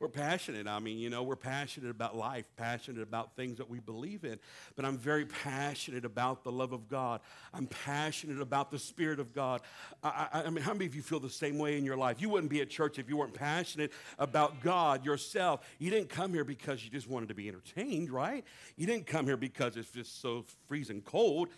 We're 0.00 0.08
passionate. 0.08 0.66
I 0.66 0.78
mean, 0.78 0.98
you 0.98 1.10
know, 1.10 1.22
we're 1.22 1.36
passionate 1.36 1.90
about 1.90 2.16
life, 2.16 2.46
passionate 2.56 3.02
about 3.02 3.36
things 3.36 3.58
that 3.58 3.68
we 3.68 3.80
believe 3.80 4.24
in. 4.24 4.38
But 4.74 4.86
I'm 4.86 4.96
very 4.96 5.26
passionate 5.26 6.06
about 6.06 6.42
the 6.42 6.50
love 6.50 6.72
of 6.72 6.88
God. 6.88 7.20
I'm 7.52 7.66
passionate 7.66 8.40
about 8.40 8.70
the 8.70 8.78
Spirit 8.78 9.20
of 9.20 9.34
God. 9.34 9.60
I, 10.02 10.28
I, 10.32 10.42
I, 10.44 10.50
mean, 10.50 10.64
how 10.64 10.72
many 10.72 10.86
of 10.86 10.94
you 10.94 11.02
feel 11.02 11.20
the 11.20 11.28
same 11.28 11.58
way 11.58 11.76
in 11.76 11.84
your 11.84 11.98
life? 11.98 12.18
You 12.18 12.30
wouldn't 12.30 12.50
be 12.50 12.62
at 12.62 12.70
church 12.70 12.98
if 12.98 13.10
you 13.10 13.18
weren't 13.18 13.34
passionate 13.34 13.92
about 14.18 14.62
God 14.62 15.04
yourself. 15.04 15.68
You 15.78 15.90
didn't 15.90 16.08
come 16.08 16.32
here 16.32 16.44
because 16.44 16.82
you 16.82 16.88
just 16.88 17.06
wanted 17.06 17.28
to 17.28 17.34
be 17.34 17.48
entertained, 17.48 18.08
right? 18.08 18.42
You 18.76 18.86
didn't 18.86 19.06
come 19.06 19.26
here 19.26 19.36
because 19.36 19.76
it's 19.76 19.90
just 19.90 20.22
so 20.22 20.46
freezing 20.66 21.02
cold 21.02 21.50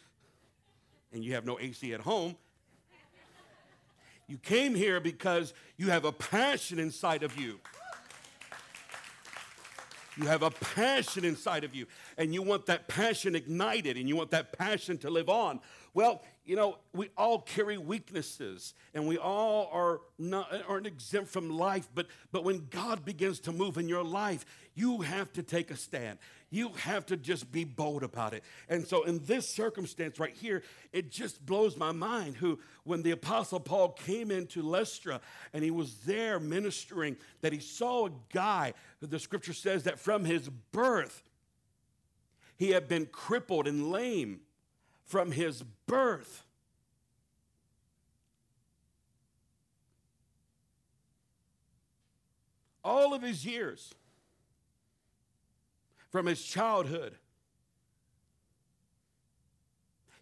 and 1.12 1.24
you 1.24 1.34
have 1.34 1.44
no 1.44 1.58
AC 1.58 1.92
at 1.92 2.00
home. 2.00 2.36
You 4.28 4.38
came 4.38 4.74
here 4.74 5.00
because 5.00 5.52
you 5.76 5.90
have 5.90 6.04
a 6.04 6.12
passion 6.12 6.78
inside 6.78 7.22
of 7.22 7.38
you. 7.38 7.60
You 10.16 10.26
have 10.26 10.42
a 10.42 10.50
passion 10.50 11.24
inside 11.24 11.64
of 11.64 11.74
you, 11.74 11.86
and 12.18 12.34
you 12.34 12.42
want 12.42 12.66
that 12.66 12.86
passion 12.86 13.34
ignited, 13.34 13.96
and 13.96 14.08
you 14.08 14.14
want 14.14 14.30
that 14.32 14.56
passion 14.56 14.98
to 14.98 15.10
live 15.10 15.30
on. 15.30 15.60
Well, 15.94 16.22
you 16.44 16.54
know, 16.54 16.78
we 16.92 17.10
all 17.16 17.40
carry 17.40 17.78
weaknesses, 17.78 18.74
and 18.92 19.06
we 19.06 19.16
all 19.16 19.70
are 19.72 20.00
not 20.18 20.52
aren't 20.68 20.86
exempt 20.86 21.30
from 21.30 21.50
life. 21.50 21.88
But 21.94 22.08
but 22.30 22.44
when 22.44 22.66
God 22.68 23.04
begins 23.04 23.40
to 23.40 23.52
move 23.52 23.78
in 23.78 23.88
your 23.88 24.04
life, 24.04 24.44
you 24.74 25.00
have 25.00 25.32
to 25.34 25.42
take 25.42 25.70
a 25.70 25.76
stand. 25.76 26.18
You 26.52 26.68
have 26.80 27.06
to 27.06 27.16
just 27.16 27.50
be 27.50 27.64
bold 27.64 28.02
about 28.02 28.34
it. 28.34 28.44
And 28.68 28.86
so, 28.86 29.04
in 29.04 29.24
this 29.24 29.48
circumstance 29.48 30.20
right 30.20 30.34
here, 30.34 30.62
it 30.92 31.10
just 31.10 31.44
blows 31.46 31.78
my 31.78 31.92
mind. 31.92 32.36
Who, 32.36 32.58
when 32.84 33.00
the 33.00 33.12
Apostle 33.12 33.58
Paul 33.58 33.88
came 33.88 34.30
into 34.30 34.60
Lystra 34.60 35.22
and 35.54 35.64
he 35.64 35.70
was 35.70 35.94
there 36.04 36.38
ministering, 36.38 37.16
that 37.40 37.54
he 37.54 37.58
saw 37.58 38.08
a 38.08 38.10
guy, 38.34 38.74
the 39.00 39.18
scripture 39.18 39.54
says 39.54 39.84
that 39.84 39.98
from 39.98 40.26
his 40.26 40.50
birth, 40.50 41.22
he 42.58 42.72
had 42.72 42.86
been 42.86 43.06
crippled 43.06 43.66
and 43.66 43.90
lame 43.90 44.40
from 45.06 45.32
his 45.32 45.62
birth. 45.86 46.44
All 52.84 53.14
of 53.14 53.22
his 53.22 53.46
years 53.46 53.94
from 56.12 56.26
his 56.26 56.44
childhood. 56.44 57.16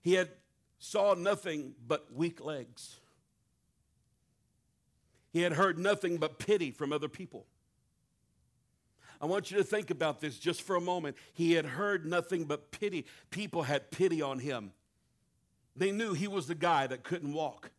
He 0.01 0.15
had 0.15 0.31
saw 0.79 1.15
nothing 1.15 1.75
but 1.87 2.15
weak 2.15 2.43
legs. 2.43 3.01
He 5.33 5.43
had 5.43 5.53
heard 5.53 5.79
nothing 5.79 6.17
but 6.17 6.39
pity 6.39 6.71
from 6.71 6.93
other 6.93 7.09
people. 7.09 7.45
I 9.21 9.27
want 9.27 9.51
you 9.51 9.59
to 9.59 9.65
think 9.65 9.91
about 9.91 10.21
this 10.21 10.39
just 10.39 10.63
for 10.63 10.77
a 10.77 10.81
moment. 10.81 11.17
He 11.35 11.53
had 11.53 11.67
heard 11.67 12.07
nothing 12.07 12.45
but 12.45 12.71
pity. 12.71 13.05
People 13.31 13.65
had 13.65 13.91
pity 13.91 14.23
on 14.23 14.39
him. 14.39 14.73
They 15.77 15.93
knew 15.93 16.15
he 16.15 16.29
was 16.29 16.47
the 16.47 16.55
guy 16.55 16.87
that 16.87 17.03
couldn't 17.03 17.33
walk. 17.33 17.71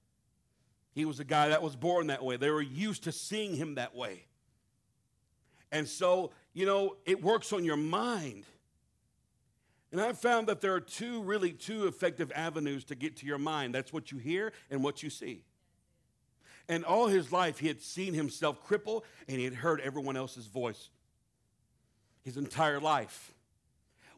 He 0.94 1.06
was 1.06 1.18
the 1.18 1.24
guy 1.24 1.50
that 1.50 1.64
was 1.64 1.76
born 1.76 2.08
that 2.08 2.24
way. 2.24 2.38
They 2.38 2.52
were 2.52 2.62
used 2.62 3.06
to 3.06 3.12
seeing 3.12 3.56
him 3.56 3.76
that 3.76 3.96
way. 3.96 4.26
And 5.72 5.88
so 5.88 6.32
you 6.54 6.66
know, 6.66 6.98
it 7.06 7.24
works 7.24 7.54
on 7.54 7.64
your 7.64 7.78
mind. 7.78 8.46
And 9.92 10.00
I've 10.00 10.18
found 10.18 10.48
that 10.48 10.62
there 10.62 10.74
are 10.74 10.82
two, 10.82 11.22
really, 11.24 11.52
two 11.52 11.88
effective 11.88 12.32
avenues 12.34 12.86
to 12.86 12.96
get 12.96 13.18
to 13.18 13.26
your 13.26 13.38
mind. 13.38 13.76
That's 13.76 13.92
what 13.92 14.12
you 14.12 14.18
hear 14.18 14.54
and 14.70 14.84
what 14.84 15.04
you 15.04 15.10
see. 15.10 15.44
And 16.70 16.86
all 16.86 17.08
his 17.08 17.32
life, 17.32 17.60
he 17.60 17.68
had 17.68 17.82
seen 17.82 18.14
himself 18.14 18.66
cripple 18.66 19.02
and 19.28 19.38
he 19.38 19.44
had 19.44 19.56
heard 19.56 19.82
everyone 19.82 20.16
else's 20.16 20.46
voice 20.46 20.90
his 22.24 22.38
entire 22.38 22.80
life. 22.80 23.34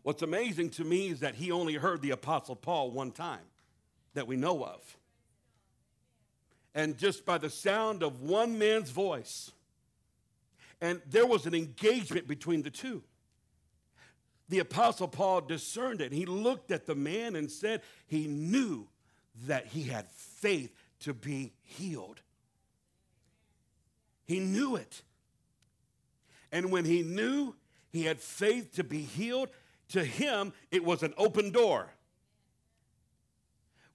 What's 0.04 0.22
amazing 0.22 0.72
to 0.72 0.84
me 0.84 1.08
is 1.08 1.22
that 1.22 1.36
he 1.36 1.52
only 1.52 1.76
heard 1.76 2.02
the 2.02 2.12
Apostle 2.12 2.56
Paul 2.56 2.92
one 2.92 3.12
time 3.12 3.46
that 4.14 4.28
we 4.28 4.36
know 4.36 4.64
of. 4.64 4.98
And 6.76 6.98
just 6.98 7.26
by 7.26 7.38
the 7.38 7.50
sound 7.50 8.04
of 8.04 8.22
one 8.22 8.58
man's 8.60 8.90
voice, 8.90 9.52
and 10.84 11.02
there 11.10 11.26
was 11.26 11.46
an 11.46 11.56
engagement 11.56 12.28
between 12.28 12.62
the 12.62 12.70
two. 12.70 13.04
The 14.50 14.60
Apostle 14.60 15.08
Paul 15.08 15.40
discerned 15.40 16.02
it. 16.02 16.12
He 16.12 16.26
looked 16.26 16.72
at 16.72 16.86
the 16.86 16.94
man 16.94 17.38
and 17.38 17.50
said 17.50 17.82
he 18.06 18.28
knew 18.28 18.90
that 19.48 19.68
he 19.68 19.84
had 19.84 20.12
faith 20.12 20.76
to 21.00 21.14
be 21.14 21.54
healed. 21.62 22.20
He 24.26 24.42
knew 24.42 24.76
it. 24.76 25.04
And 26.52 26.70
when 26.70 26.84
he 26.84 27.02
knew 27.02 27.56
he 27.90 28.04
had 28.04 28.20
faith 28.20 28.74
to 28.74 28.84
be 28.84 29.04
healed, 29.04 29.48
to 29.88 30.04
him 30.04 30.52
it 30.70 30.84
was 30.84 31.02
an 31.02 31.14
open 31.16 31.52
door. 31.52 31.94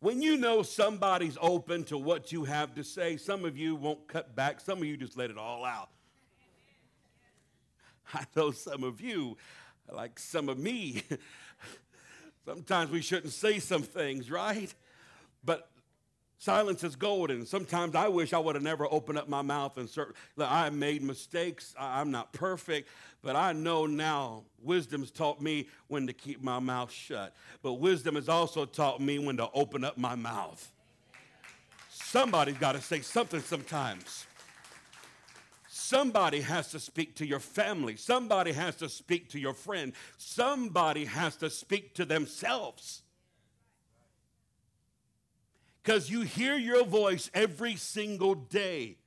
When 0.00 0.22
you 0.22 0.38
know 0.38 0.62
somebody's 0.62 1.36
open 1.42 1.84
to 1.84 1.98
what 1.98 2.32
you 2.32 2.44
have 2.44 2.74
to 2.76 2.82
say, 2.82 3.18
some 3.18 3.44
of 3.44 3.58
you 3.58 3.76
won't 3.76 4.08
cut 4.08 4.34
back, 4.34 4.58
some 4.58 4.78
of 4.78 4.84
you 4.84 4.96
just 4.96 5.18
let 5.18 5.28
it 5.28 5.36
all 5.36 5.66
out. 5.66 5.90
I 8.14 8.24
know 8.36 8.50
some 8.50 8.84
of 8.84 9.00
you, 9.00 9.36
like 9.90 10.18
some 10.18 10.48
of 10.48 10.58
me, 10.58 11.02
sometimes 12.46 12.90
we 12.90 13.02
shouldn't 13.02 13.32
say 13.32 13.58
some 13.58 13.82
things, 13.82 14.30
right? 14.30 14.72
But 15.44 15.68
silence 16.38 16.84
is 16.84 16.96
golden. 16.96 17.46
Sometimes 17.46 17.94
I 17.94 18.08
wish 18.08 18.32
I 18.32 18.38
would 18.38 18.54
have 18.54 18.64
never 18.64 18.86
opened 18.90 19.18
up 19.18 19.28
my 19.28 19.42
mouth 19.42 19.76
and 19.76 19.88
certain, 19.88 20.14
I 20.38 20.70
made 20.70 21.02
mistakes. 21.02 21.74
I'm 21.78 22.10
not 22.10 22.32
perfect, 22.32 22.88
but 23.22 23.36
I 23.36 23.52
know 23.52 23.86
now 23.86 24.44
wisdom's 24.62 25.10
taught 25.10 25.40
me 25.40 25.68
when 25.88 26.06
to 26.06 26.12
keep 26.12 26.42
my 26.42 26.58
mouth 26.58 26.92
shut. 26.92 27.34
But 27.62 27.74
wisdom 27.74 28.14
has 28.14 28.28
also 28.28 28.64
taught 28.64 29.00
me 29.00 29.18
when 29.18 29.36
to 29.36 29.50
open 29.52 29.84
up 29.84 29.98
my 29.98 30.14
mouth. 30.14 30.70
Somebody's 31.90 32.56
got 32.56 32.72
to 32.72 32.80
say 32.80 33.00
something 33.00 33.40
sometimes. 33.40 34.27
Somebody 35.88 36.42
has 36.42 36.70
to 36.72 36.80
speak 36.80 37.14
to 37.14 37.26
your 37.26 37.40
family. 37.40 37.96
Somebody 37.96 38.52
has 38.52 38.76
to 38.76 38.90
speak 38.90 39.30
to 39.30 39.40
your 39.40 39.54
friend. 39.54 39.94
Somebody 40.18 41.06
has 41.06 41.36
to 41.36 41.48
speak 41.48 41.94
to 41.94 42.04
themselves. 42.04 43.00
Because 45.82 46.10
you 46.10 46.20
hear 46.20 46.58
your 46.58 46.84
voice 46.84 47.30
every 47.32 47.76
single 47.76 48.34
day. 48.34 48.98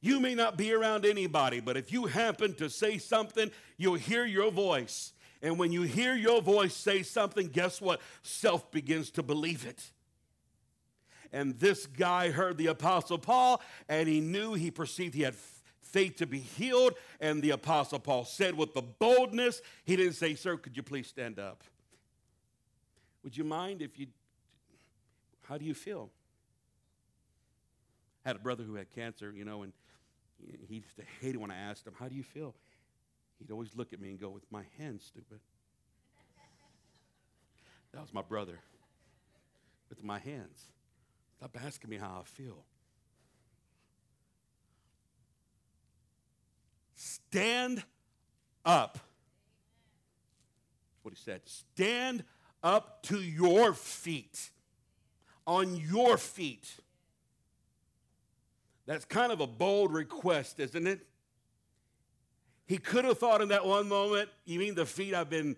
You 0.00 0.18
may 0.18 0.34
not 0.34 0.56
be 0.56 0.72
around 0.72 1.06
anybody, 1.06 1.60
but 1.60 1.76
if 1.76 1.92
you 1.92 2.06
happen 2.06 2.54
to 2.54 2.68
say 2.68 2.98
something, 2.98 3.52
you'll 3.76 3.94
hear 3.94 4.24
your 4.24 4.50
voice. 4.50 5.12
And 5.40 5.56
when 5.56 5.70
you 5.70 5.82
hear 5.82 6.16
your 6.16 6.42
voice 6.42 6.74
say 6.74 7.04
something, 7.04 7.46
guess 7.46 7.80
what? 7.80 8.00
Self 8.22 8.72
begins 8.72 9.12
to 9.12 9.22
believe 9.22 9.64
it. 9.64 9.92
And 11.32 11.60
this 11.60 11.86
guy 11.86 12.30
heard 12.30 12.58
the 12.58 12.66
Apostle 12.66 13.18
Paul, 13.18 13.62
and 13.88 14.08
he 14.08 14.20
knew, 14.20 14.54
he 14.54 14.72
perceived 14.72 15.14
he 15.14 15.22
had 15.22 15.36
faith 15.92 16.16
to 16.16 16.26
be 16.26 16.40
healed. 16.40 16.94
And 17.20 17.42
the 17.42 17.50
Apostle 17.50 18.00
Paul 18.00 18.24
said 18.24 18.56
with 18.56 18.74
the 18.74 18.82
boldness, 18.82 19.62
he 19.84 19.96
didn't 19.96 20.14
say, 20.14 20.34
Sir, 20.34 20.56
could 20.56 20.76
you 20.76 20.82
please 20.82 21.06
stand 21.06 21.38
up? 21.38 21.62
Would 23.22 23.36
you 23.36 23.44
mind 23.44 23.82
if 23.82 23.98
you, 23.98 24.08
how 25.42 25.58
do 25.58 25.64
you 25.64 25.74
feel? 25.74 26.10
I 28.24 28.30
had 28.30 28.36
a 28.36 28.40
brother 28.40 28.64
who 28.64 28.74
had 28.74 28.90
cancer, 28.90 29.32
you 29.34 29.44
know, 29.44 29.62
and 29.62 29.72
he 30.68 30.76
used 30.76 30.96
to 30.96 31.04
hate 31.20 31.34
it 31.34 31.40
when 31.40 31.50
I 31.50 31.56
asked 31.56 31.86
him, 31.86 31.94
How 31.98 32.08
do 32.08 32.14
you 32.14 32.22
feel? 32.22 32.54
He'd 33.38 33.50
always 33.50 33.76
look 33.76 33.92
at 33.92 34.00
me 34.00 34.10
and 34.10 34.20
go, 34.20 34.30
With 34.30 34.50
my 34.50 34.64
hands, 34.78 35.04
stupid. 35.04 35.40
That 37.92 38.00
was 38.00 38.12
my 38.12 38.22
brother. 38.22 38.58
With 39.88 40.02
my 40.02 40.18
hands. 40.18 40.68
Stop 41.36 41.58
asking 41.62 41.90
me 41.90 41.98
how 41.98 42.20
I 42.20 42.24
feel. 42.24 42.64
Stand 47.32 47.82
up. 48.62 48.98
What 51.00 51.14
he 51.14 51.18
said. 51.18 51.40
Stand 51.46 52.24
up 52.62 53.02
to 53.04 53.22
your 53.22 53.72
feet. 53.72 54.50
On 55.46 55.74
your 55.74 56.18
feet. 56.18 56.68
That's 58.84 59.06
kind 59.06 59.32
of 59.32 59.40
a 59.40 59.46
bold 59.46 59.94
request, 59.94 60.60
isn't 60.60 60.86
it? 60.86 61.06
He 62.66 62.76
could 62.76 63.06
have 63.06 63.16
thought 63.16 63.40
in 63.40 63.48
that 63.48 63.64
one 63.64 63.88
moment, 63.88 64.28
you 64.44 64.58
mean 64.58 64.74
the 64.74 64.84
feet 64.84 65.14
I've 65.14 65.30
been 65.30 65.56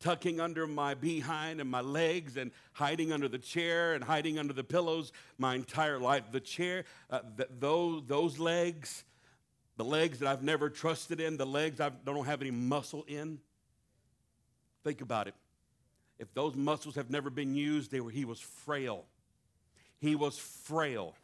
tucking 0.00 0.40
under 0.40 0.66
my 0.66 0.94
behind 0.94 1.60
and 1.60 1.70
my 1.70 1.82
legs 1.82 2.38
and 2.38 2.50
hiding 2.72 3.12
under 3.12 3.28
the 3.28 3.38
chair 3.38 3.92
and 3.92 4.02
hiding 4.02 4.38
under 4.38 4.54
the 4.54 4.64
pillows 4.64 5.12
my 5.36 5.56
entire 5.56 5.98
life. 5.98 6.24
The 6.32 6.40
chair, 6.40 6.84
uh, 7.10 7.20
th- 7.36 7.50
those, 7.58 8.02
those 8.06 8.38
legs, 8.38 9.04
the 9.76 9.84
legs 9.84 10.20
that 10.20 10.28
I've 10.28 10.42
never 10.42 10.70
trusted 10.70 11.20
in, 11.20 11.36
the 11.36 11.46
legs 11.46 11.80
I 11.80 11.90
don't 12.04 12.26
have 12.26 12.40
any 12.40 12.50
muscle 12.50 13.04
in. 13.08 13.38
Think 14.84 15.00
about 15.00 15.28
it. 15.28 15.34
If 16.18 16.32
those 16.32 16.54
muscles 16.54 16.94
have 16.94 17.10
never 17.10 17.28
been 17.28 17.54
used, 17.54 17.90
they 17.90 18.00
were, 18.00 18.10
he 18.10 18.24
was 18.24 18.40
frail. 18.40 19.04
He 19.98 20.14
was 20.14 20.38
frail 20.38 21.14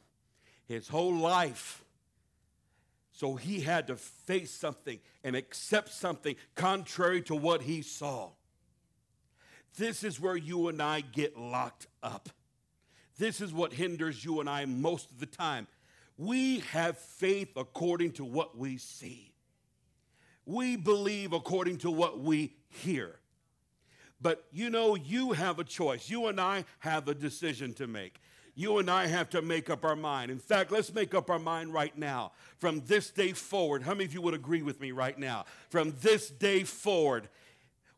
his 0.67 0.89
whole 0.89 1.15
life. 1.15 1.85
So 3.13 3.37
he 3.37 3.61
had 3.61 3.87
to 3.89 3.97
face 3.97 4.51
something 4.51 4.99
and 5.23 5.37
accept 5.37 5.91
something 5.91 6.37
contrary 6.55 7.23
to 7.23 7.35
what 7.35 7.63
he 7.63 7.83
saw. 7.83 8.31
This 9.77 10.03
is 10.03 10.21
where 10.21 10.37
you 10.37 10.69
and 10.69 10.83
I 10.83 11.01
get 11.01 11.39
locked 11.39 11.87
up. 12.03 12.29
This 13.19 13.41
is 13.41 13.53
what 13.53 13.75
hinders 13.75 14.25
you 14.25 14.41
and 14.41 14.49
I 14.49 14.65
most 14.65 15.11
of 15.11 15.21
the 15.21 15.27
time. 15.27 15.67
We 16.17 16.61
have 16.73 16.99
faith 16.99 17.57
according 17.57 18.13
to 18.13 18.25
what 18.25 18.57
we 18.57 18.79
see, 18.79 19.33
we 20.47 20.77
believe 20.77 21.33
according 21.33 21.79
to 21.79 21.91
what 21.91 22.21
we 22.21 22.55
hear. 22.69 23.17
But 24.21 24.45
you 24.53 24.71
know, 24.71 24.95
you 24.95 25.33
have 25.33 25.59
a 25.59 25.65
choice. 25.65 26.09
You 26.09 26.29
and 26.29 26.41
I 26.41 26.65
have 26.79 27.09
a 27.09 27.15
decision 27.15 27.75
to 27.75 27.89
make 27.89 28.21
you 28.55 28.79
and 28.79 28.91
I 28.91 29.07
have 29.07 29.31
to 29.31 29.43
make 29.43 29.71
up 29.71 29.85
our 29.85 29.97
mind. 29.97 30.31
In 30.31 30.39
fact, 30.39 30.71
let's 30.71 30.93
make 30.93 31.15
up 31.15 31.31
our 31.31 31.39
mind 31.39 31.73
right 31.73 31.97
now. 31.97 32.33
From 32.59 32.83
this 32.87 33.11
day 33.11 33.33
forward, 33.33 33.83
how 33.83 33.93
many 33.93 34.05
of 34.05 34.15
you 34.15 34.21
would 34.23 34.35
agree 34.35 34.63
with 34.63 34.81
me 34.81 34.93
right 34.93 35.19
now? 35.19 35.47
From 35.71 35.95
this 36.01 36.29
day 36.29 36.65
forward, 36.65 37.29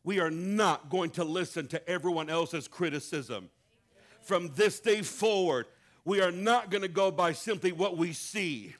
we 0.03 0.19
are 0.19 0.31
not 0.31 0.89
going 0.89 1.09
to 1.11 1.23
listen 1.23 1.67
to 1.67 1.89
everyone 1.89 2.29
else's 2.29 2.67
criticism. 2.67 3.49
From 4.21 4.51
this 4.55 4.79
day 4.79 5.01
forward, 5.01 5.67
we 6.05 6.21
are 6.21 6.31
not 6.31 6.69
going 6.69 6.83
to 6.83 6.87
go 6.87 7.11
by 7.11 7.33
simply 7.33 7.71
what 7.71 7.97
we 7.97 8.13
see. 8.13 8.75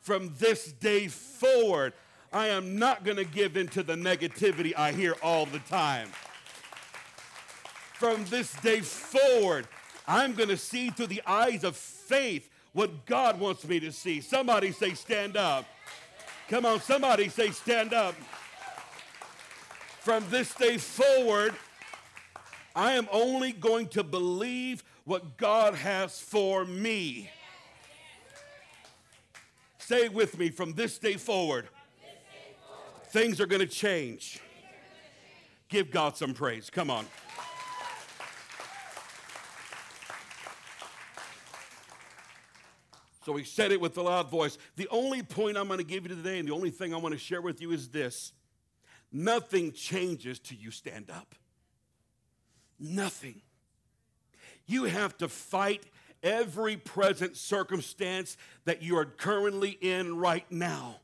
From 0.00 0.32
this 0.38 0.72
day 0.72 1.08
forward, 1.08 1.92
I 2.32 2.48
am 2.48 2.78
not 2.78 3.04
going 3.04 3.18
to 3.18 3.24
give 3.24 3.56
into 3.56 3.82
the 3.82 3.94
negativity 3.94 4.74
I 4.76 4.92
hear 4.92 5.14
all 5.22 5.46
the 5.46 5.58
time. 5.60 6.08
From 7.94 8.24
this 8.26 8.52
day 8.60 8.80
forward, 8.80 9.68
I'm 10.08 10.34
going 10.34 10.48
to 10.48 10.56
see 10.56 10.90
through 10.90 11.08
the 11.08 11.22
eyes 11.26 11.64
of 11.64 11.76
faith 11.76 12.48
what 12.72 13.06
God 13.06 13.40
wants 13.40 13.66
me 13.66 13.80
to 13.80 13.92
see. 13.92 14.20
Somebody 14.20 14.72
say, 14.72 14.94
stand 14.94 15.36
up. 15.36 15.64
Come 16.48 16.64
on, 16.66 16.80
somebody 16.80 17.28
say, 17.28 17.50
stand 17.50 17.92
up. 17.92 18.14
From 20.00 20.24
this 20.30 20.54
day 20.54 20.78
forward, 20.78 21.54
I 22.74 22.92
am 22.92 23.08
only 23.10 23.52
going 23.52 23.88
to 23.88 24.04
believe 24.04 24.84
what 25.06 25.36
God 25.36 25.76
has 25.76 26.20
for 26.20 26.64
me. 26.64 27.30
Say 29.78 30.08
with 30.08 30.36
me, 30.36 30.50
from 30.50 30.74
this 30.74 30.98
day 30.98 31.14
forward, 31.14 31.68
things 33.10 33.40
are 33.40 33.46
going 33.46 33.60
to 33.60 33.68
change. 33.68 34.40
Give 35.68 35.90
God 35.90 36.16
some 36.16 36.34
praise. 36.34 36.70
Come 36.70 36.90
on. 36.90 37.06
So 43.24 43.34
he 43.36 43.44
said 43.44 43.72
it 43.72 43.80
with 43.80 43.96
a 43.96 44.02
loud 44.02 44.28
voice. 44.28 44.58
The 44.74 44.88
only 44.90 45.22
point 45.22 45.56
I'm 45.56 45.68
going 45.68 45.78
to 45.78 45.84
give 45.84 46.02
you 46.02 46.14
today, 46.14 46.40
and 46.40 46.48
the 46.48 46.54
only 46.54 46.70
thing 46.70 46.92
I 46.92 46.96
want 46.96 47.12
to 47.12 47.18
share 47.18 47.42
with 47.42 47.60
you 47.60 47.70
is 47.70 47.88
this 47.88 48.32
nothing 49.12 49.72
changes 49.72 50.40
till 50.40 50.58
you 50.58 50.72
stand 50.72 51.10
up. 51.10 51.34
Nothing. 52.78 53.42
You 54.66 54.84
have 54.84 55.16
to 55.18 55.28
fight 55.28 55.84
every 56.22 56.76
present 56.76 57.36
circumstance 57.36 58.36
that 58.64 58.82
you 58.82 58.96
are 58.98 59.04
currently 59.04 59.70
in 59.70 60.16
right 60.16 60.50
now. 60.50 60.96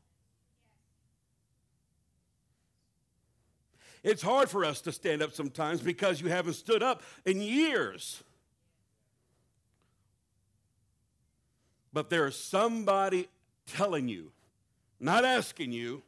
It's 4.03 4.21
hard 4.21 4.49
for 4.49 4.65
us 4.65 4.81
to 4.81 4.91
stand 4.91 5.21
up 5.21 5.33
sometimes 5.33 5.81
because 5.81 6.19
you 6.19 6.27
haven't 6.27 6.55
stood 6.55 6.83
up 6.83 7.01
in 7.25 7.41
years. 7.41 8.21
But 11.93 12.09
there 12.09 12.27
is 12.27 12.35
somebody 12.35 13.29
telling 13.65 14.09
you, 14.09 14.31
not 14.99 15.23
asking 15.23 15.71
you, 15.71 16.01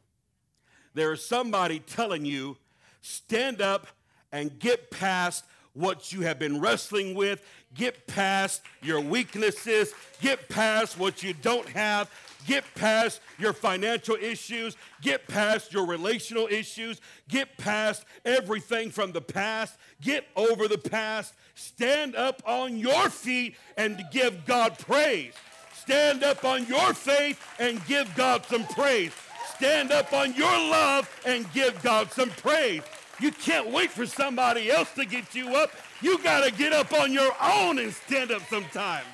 there 0.92 1.12
is 1.12 1.24
somebody 1.24 1.78
telling 1.78 2.26
you, 2.26 2.58
stand 3.00 3.62
up 3.62 3.86
and 4.30 4.58
get 4.58 4.90
past 4.90 5.44
what 5.76 6.12
you 6.12 6.22
have 6.22 6.38
been 6.38 6.60
wrestling 6.60 7.14
with, 7.14 7.44
get 7.74 8.06
past 8.06 8.62
your 8.82 9.00
weaknesses, 9.00 9.92
get 10.20 10.48
past 10.48 10.98
what 10.98 11.22
you 11.22 11.34
don't 11.34 11.68
have, 11.68 12.10
get 12.46 12.64
past 12.74 13.20
your 13.38 13.52
financial 13.52 14.16
issues, 14.16 14.76
get 15.02 15.26
past 15.28 15.72
your 15.72 15.86
relational 15.86 16.46
issues, 16.46 17.00
get 17.28 17.56
past 17.58 18.04
everything 18.24 18.90
from 18.90 19.12
the 19.12 19.20
past, 19.20 19.76
get 20.00 20.26
over 20.34 20.66
the 20.66 20.78
past, 20.78 21.34
stand 21.54 22.16
up 22.16 22.42
on 22.46 22.78
your 22.78 23.10
feet 23.10 23.56
and 23.76 24.02
give 24.10 24.46
God 24.46 24.78
praise. 24.78 25.34
Stand 25.74 26.24
up 26.24 26.44
on 26.44 26.66
your 26.66 26.94
faith 26.94 27.40
and 27.60 27.84
give 27.86 28.12
God 28.16 28.44
some 28.46 28.64
praise. 28.64 29.12
Stand 29.54 29.92
up 29.92 30.12
on 30.12 30.34
your 30.34 30.50
love 30.50 31.08
and 31.24 31.50
give 31.52 31.80
God 31.82 32.10
some 32.12 32.30
praise. 32.30 32.82
You 33.18 33.32
can't 33.32 33.70
wait 33.70 33.90
for 33.90 34.06
somebody 34.06 34.70
else 34.70 34.92
to 34.94 35.04
get 35.04 35.34
you 35.34 35.56
up. 35.56 35.70
You 36.02 36.22
got 36.22 36.44
to 36.44 36.52
get 36.52 36.72
up 36.72 36.92
on 36.92 37.12
your 37.12 37.32
own 37.42 37.78
and 37.78 37.92
stand 37.92 38.30
up 38.30 38.42
sometimes. 38.48 39.06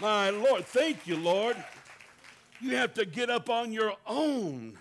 My 0.00 0.30
Lord, 0.30 0.64
thank 0.64 1.06
you, 1.06 1.16
Lord. 1.16 1.56
You 2.60 2.76
have 2.76 2.94
to 2.94 3.04
get 3.04 3.28
up 3.28 3.50
on 3.50 3.72
your 3.72 3.94
own. 4.06 4.78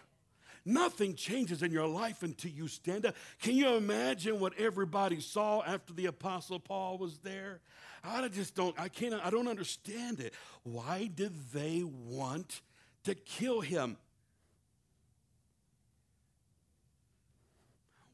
Nothing 0.65 1.13
changes 1.13 1.61
in 1.61 1.71
your 1.71 1.87
life 1.87 2.23
until 2.23 2.51
you 2.51 2.67
stand 2.67 3.05
up. 3.05 3.15
Can 3.41 3.55
you 3.55 3.75
imagine 3.75 4.39
what 4.39 4.53
everybody 4.57 5.19
saw 5.19 5.61
after 5.61 5.93
the 5.93 6.07
Apostle 6.07 6.59
Paul 6.59 6.97
was 6.97 7.19
there? 7.19 7.59
I 8.03 8.27
just 8.29 8.55
don't, 8.55 8.79
I 8.79 8.87
can't, 8.87 9.13
I 9.13 9.29
don't 9.29 9.47
understand 9.47 10.19
it. 10.19 10.33
Why 10.63 11.09
did 11.13 11.33
they 11.53 11.83
want 11.83 12.61
to 13.03 13.13
kill 13.13 13.61
him? 13.61 13.97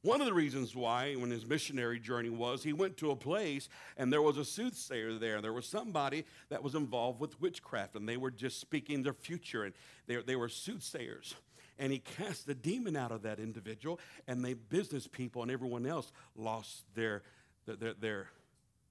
One 0.03 0.19
of 0.19 0.25
the 0.25 0.33
reasons 0.33 0.75
why, 0.75 1.13
when 1.13 1.29
his 1.29 1.45
missionary 1.45 1.99
journey 1.99 2.31
was, 2.31 2.63
he 2.63 2.73
went 2.73 2.97
to 2.97 3.11
a 3.11 3.15
place 3.15 3.69
and 3.97 4.11
there 4.11 4.21
was 4.21 4.37
a 4.37 4.45
soothsayer 4.45 5.19
there. 5.19 5.41
There 5.41 5.53
was 5.53 5.67
somebody 5.67 6.25
that 6.49 6.63
was 6.63 6.73
involved 6.73 7.19
with 7.19 7.39
witchcraft 7.39 7.95
and 7.95 8.09
they 8.09 8.17
were 8.17 8.31
just 8.31 8.59
speaking 8.59 9.03
their 9.03 9.13
future 9.13 9.63
and 9.63 9.75
they, 10.07 10.17
they 10.23 10.35
were 10.35 10.49
soothsayers. 10.49 11.35
And 11.77 11.91
he 11.91 11.99
cast 11.99 12.47
the 12.47 12.55
demon 12.55 12.95
out 12.95 13.11
of 13.11 13.21
that 13.23 13.39
individual 13.39 13.99
and 14.27 14.43
the 14.43 14.55
business 14.55 15.07
people 15.07 15.43
and 15.43 15.51
everyone 15.51 15.85
else 15.85 16.11
lost 16.35 16.83
their, 16.95 17.21
their, 17.67 17.93
their, 17.93 18.27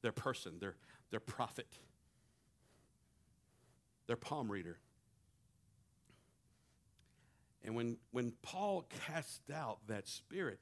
their, 0.03 0.13
person, 0.13 0.59
their, 0.61 0.77
their 1.11 1.21
prophet, 1.21 1.67
their 4.07 4.17
palm 4.17 4.51
reader. 4.51 4.79
And 7.65 7.75
when, 7.75 7.97
when 8.13 8.33
Paul 8.43 8.87
cast 9.07 9.51
out 9.51 9.79
that 9.89 10.09
spirit, 10.09 10.61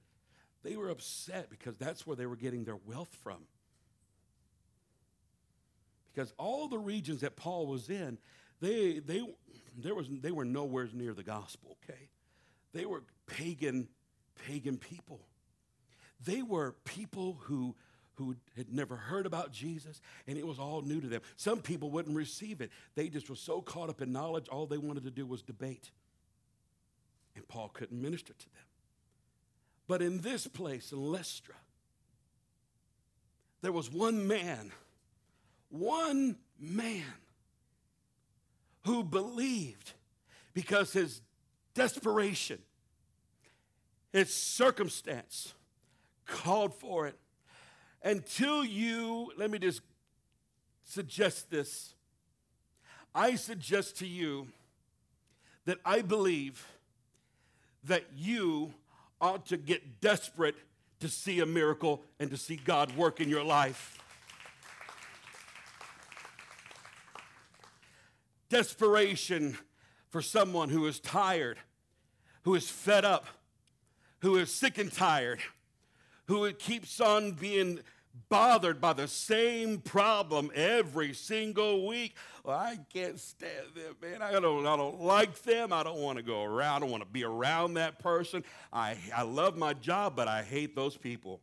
they 0.62 0.76
were 0.76 0.90
upset 0.90 1.50
because 1.50 1.76
that's 1.76 2.06
where 2.06 2.16
they 2.16 2.26
were 2.26 2.36
getting 2.36 2.64
their 2.64 2.78
wealth 2.86 3.16
from. 3.22 3.38
Because 6.12 6.32
all 6.36 6.68
the 6.68 6.78
regions 6.78 7.20
that 7.20 7.36
Paul 7.36 7.66
was 7.66 7.90
in, 7.90 8.18
they, 8.60 8.98
they, 8.98 9.22
there 9.76 9.94
was, 9.94 10.08
they 10.10 10.32
were 10.32 10.44
nowhere 10.44 10.88
near 10.92 11.14
the 11.14 11.22
gospel, 11.22 11.76
okay? 11.84 12.08
They 12.72 12.84
were 12.84 13.04
pagan, 13.26 13.88
pagan 14.46 14.78
people. 14.78 15.20
They 16.24 16.42
were 16.42 16.74
people 16.84 17.38
who, 17.42 17.76
who 18.14 18.34
had 18.56 18.72
never 18.72 18.96
heard 18.96 19.26
about 19.26 19.52
Jesus, 19.52 20.00
and 20.26 20.36
it 20.36 20.46
was 20.46 20.58
all 20.58 20.82
new 20.82 21.00
to 21.00 21.06
them. 21.06 21.20
Some 21.36 21.60
people 21.60 21.90
wouldn't 21.92 22.16
receive 22.16 22.60
it. 22.60 22.72
They 22.96 23.08
just 23.08 23.30
were 23.30 23.36
so 23.36 23.60
caught 23.60 23.88
up 23.88 24.02
in 24.02 24.10
knowledge, 24.10 24.48
all 24.48 24.66
they 24.66 24.78
wanted 24.78 25.04
to 25.04 25.12
do 25.12 25.24
was 25.24 25.42
debate. 25.42 25.92
And 27.36 27.46
Paul 27.46 27.68
couldn't 27.68 28.00
minister 28.00 28.32
to 28.32 28.44
them. 28.46 28.67
But 29.88 30.02
in 30.02 30.20
this 30.20 30.46
place, 30.46 30.92
in 30.92 31.10
Lystra, 31.10 31.54
there 33.62 33.72
was 33.72 33.90
one 33.90 34.28
man, 34.28 34.70
one 35.70 36.36
man 36.60 37.02
who 38.84 39.02
believed 39.02 39.94
because 40.52 40.92
his 40.92 41.22
desperation, 41.74 42.58
his 44.12 44.32
circumstance 44.32 45.54
called 46.26 46.74
for 46.74 47.06
it. 47.06 47.18
Until 48.02 48.64
you, 48.64 49.32
let 49.38 49.50
me 49.50 49.58
just 49.58 49.80
suggest 50.84 51.50
this. 51.50 51.94
I 53.14 53.36
suggest 53.36 53.96
to 53.98 54.06
you 54.06 54.48
that 55.64 55.78
I 55.84 56.02
believe 56.02 56.66
that 57.84 58.04
you 58.14 58.74
ought 59.20 59.46
to 59.46 59.56
get 59.56 60.00
desperate 60.00 60.56
to 61.00 61.08
see 61.08 61.40
a 61.40 61.46
miracle 61.46 62.02
and 62.18 62.30
to 62.30 62.36
see 62.36 62.56
God 62.56 62.96
work 62.96 63.20
in 63.20 63.28
your 63.28 63.44
life. 63.44 63.98
Desperation 68.48 69.58
for 70.08 70.22
someone 70.22 70.70
who 70.70 70.86
is 70.86 71.00
tired, 71.00 71.58
who 72.42 72.54
is 72.54 72.68
fed 72.68 73.04
up, 73.04 73.26
who 74.20 74.36
is 74.36 74.52
sick 74.52 74.78
and 74.78 74.92
tired, 74.92 75.40
who 76.26 76.50
keeps 76.52 77.00
on 77.00 77.32
being 77.32 77.80
bothered 78.28 78.80
by 78.80 78.92
the 78.92 79.08
same 79.08 79.78
problem 79.78 80.50
every 80.54 81.14
single 81.14 81.86
week. 81.86 82.16
Well, 82.44 82.58
I 82.58 82.78
can't 82.92 83.18
stand 83.18 83.74
them, 83.74 83.96
man. 84.00 84.22
I 84.22 84.32
don't, 84.32 84.66
I 84.66 84.76
don't 84.76 85.00
like 85.00 85.40
them. 85.42 85.72
I 85.72 85.82
don't 85.82 85.98
want 85.98 86.18
to 86.18 86.22
go 86.22 86.42
around. 86.42 86.76
I 86.76 86.78
don't 86.80 86.90
want 86.90 87.02
to 87.02 87.08
be 87.08 87.24
around 87.24 87.74
that 87.74 87.98
person. 87.98 88.44
I, 88.72 88.96
I 89.14 89.22
love 89.22 89.56
my 89.56 89.74
job, 89.74 90.16
but 90.16 90.28
I 90.28 90.42
hate 90.42 90.74
those 90.74 90.96
people. 90.96 91.40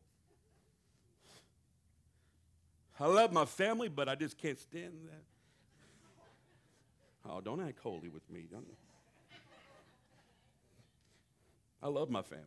I 3.00 3.08
love 3.08 3.34
my 3.34 3.46
family, 3.46 3.90
but 3.90 4.08
I 4.08 4.16
just 4.16 4.38
can't 4.38 4.60
stand 4.60 4.94
that. 5.06 5.24
Oh, 7.30 7.42
don't 7.42 7.60
act 7.60 7.80
holy 7.80 8.10
with 8.10 8.30
me. 8.30 8.48
Don't. 8.50 8.66
I 11.82 11.88
love 11.88 12.10
my 12.10 12.22
family. 12.22 12.46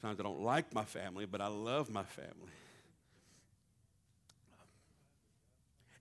Sometimes 0.00 0.20
I 0.20 0.22
don't 0.22 0.42
like 0.42 0.72
my 0.74 0.84
family, 0.84 1.26
but 1.26 1.40
I 1.40 1.48
love 1.48 1.90
my 1.90 2.04
family. 2.04 2.52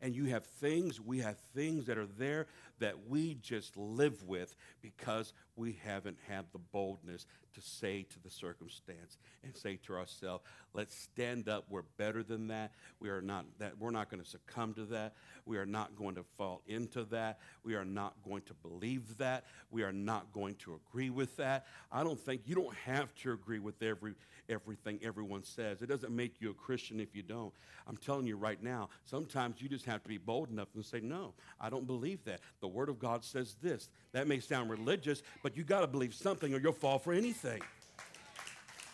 And 0.02 0.16
you 0.16 0.26
have 0.26 0.46
things, 0.46 1.02
we 1.02 1.20
have 1.20 1.38
things 1.54 1.86
that 1.88 1.98
are 1.98 2.08
there 2.18 2.48
that 2.80 3.08
we 3.10 3.36
just 3.42 3.76
live 3.76 4.24
with 4.24 4.56
because 4.82 5.34
we 5.56 5.78
haven't 5.84 6.18
had 6.28 6.46
the 6.54 6.60
boldness 6.60 7.26
to 7.54 7.62
say 7.62 8.04
to 8.04 8.20
the 8.24 8.30
circumstance 8.30 9.18
and 9.44 9.56
say 9.56 9.78
to 9.86 9.96
ourselves, 9.96 10.44
let's 10.74 10.96
stand 10.96 11.50
up. 11.50 11.66
We're 11.70 11.84
better 11.98 12.24
than 12.24 12.48
that. 12.48 12.72
We 13.00 13.10
are 13.10 13.22
not 13.22 13.46
that 13.60 13.78
we're 13.78 13.92
not 13.92 14.10
going 14.10 14.24
to 14.24 14.30
succumb 14.30 14.74
to 14.76 14.86
that. 14.86 15.16
We 15.46 15.58
are 15.58 15.66
not 15.66 15.96
going 15.96 16.16
to 16.16 16.24
fall 16.38 16.62
into 16.68 17.04
that. 17.06 17.40
We 17.64 17.76
are 17.76 17.86
not 17.86 18.16
going 18.24 18.44
to 18.44 18.54
believe 18.54 19.18
that. 19.18 19.46
We 19.72 19.84
are 19.84 19.92
not 19.92 20.32
going 20.32 20.56
to 20.56 20.80
agree 20.90 21.10
with 21.10 21.36
that. 21.38 21.66
I 21.92 22.04
don't 22.04 22.20
think 22.20 22.42
you 22.46 22.56
don't 22.56 22.76
have 22.86 23.14
to 23.16 23.34
agree 23.34 23.60
with 23.60 23.82
every 23.82 24.14
everything 24.50 25.00
everyone 25.04 25.44
says. 25.44 25.82
It 25.82 25.88
doesn't 25.88 26.16
make 26.16 26.42
you 26.42 26.50
a 26.52 26.54
Christian 26.54 27.00
if 27.00 27.16
you 27.16 27.22
don't. 27.22 27.54
I'm 27.88 27.98
telling 27.98 28.28
you 28.28 28.38
right 28.38 28.62
now, 28.62 28.90
sometimes 29.06 29.62
you 29.62 29.70
just 29.70 29.86
have 29.86 30.04
to 30.04 30.10
be 30.10 30.18
bold 30.18 30.50
enough 30.50 30.70
and 30.76 30.86
say, 30.86 31.00
No, 31.00 31.34
I 31.60 31.70
don't 31.70 31.88
believe 31.88 32.24
that. 32.26 32.42
The 32.62 32.68
Word 32.68 32.90
of 32.90 33.00
God 33.00 33.24
says 33.24 33.56
this. 33.62 33.90
That 34.12 34.28
may 34.28 34.40
sound 34.40 34.70
religious, 34.70 35.22
but 35.44 35.56
you 35.56 35.64
got 35.64 35.82
to 35.82 35.88
believe 35.88 36.14
something 36.14 36.54
or 36.54 36.60
you'll 36.60 36.74
fall 36.74 37.00
for 37.00 37.14
anything. 37.14 37.62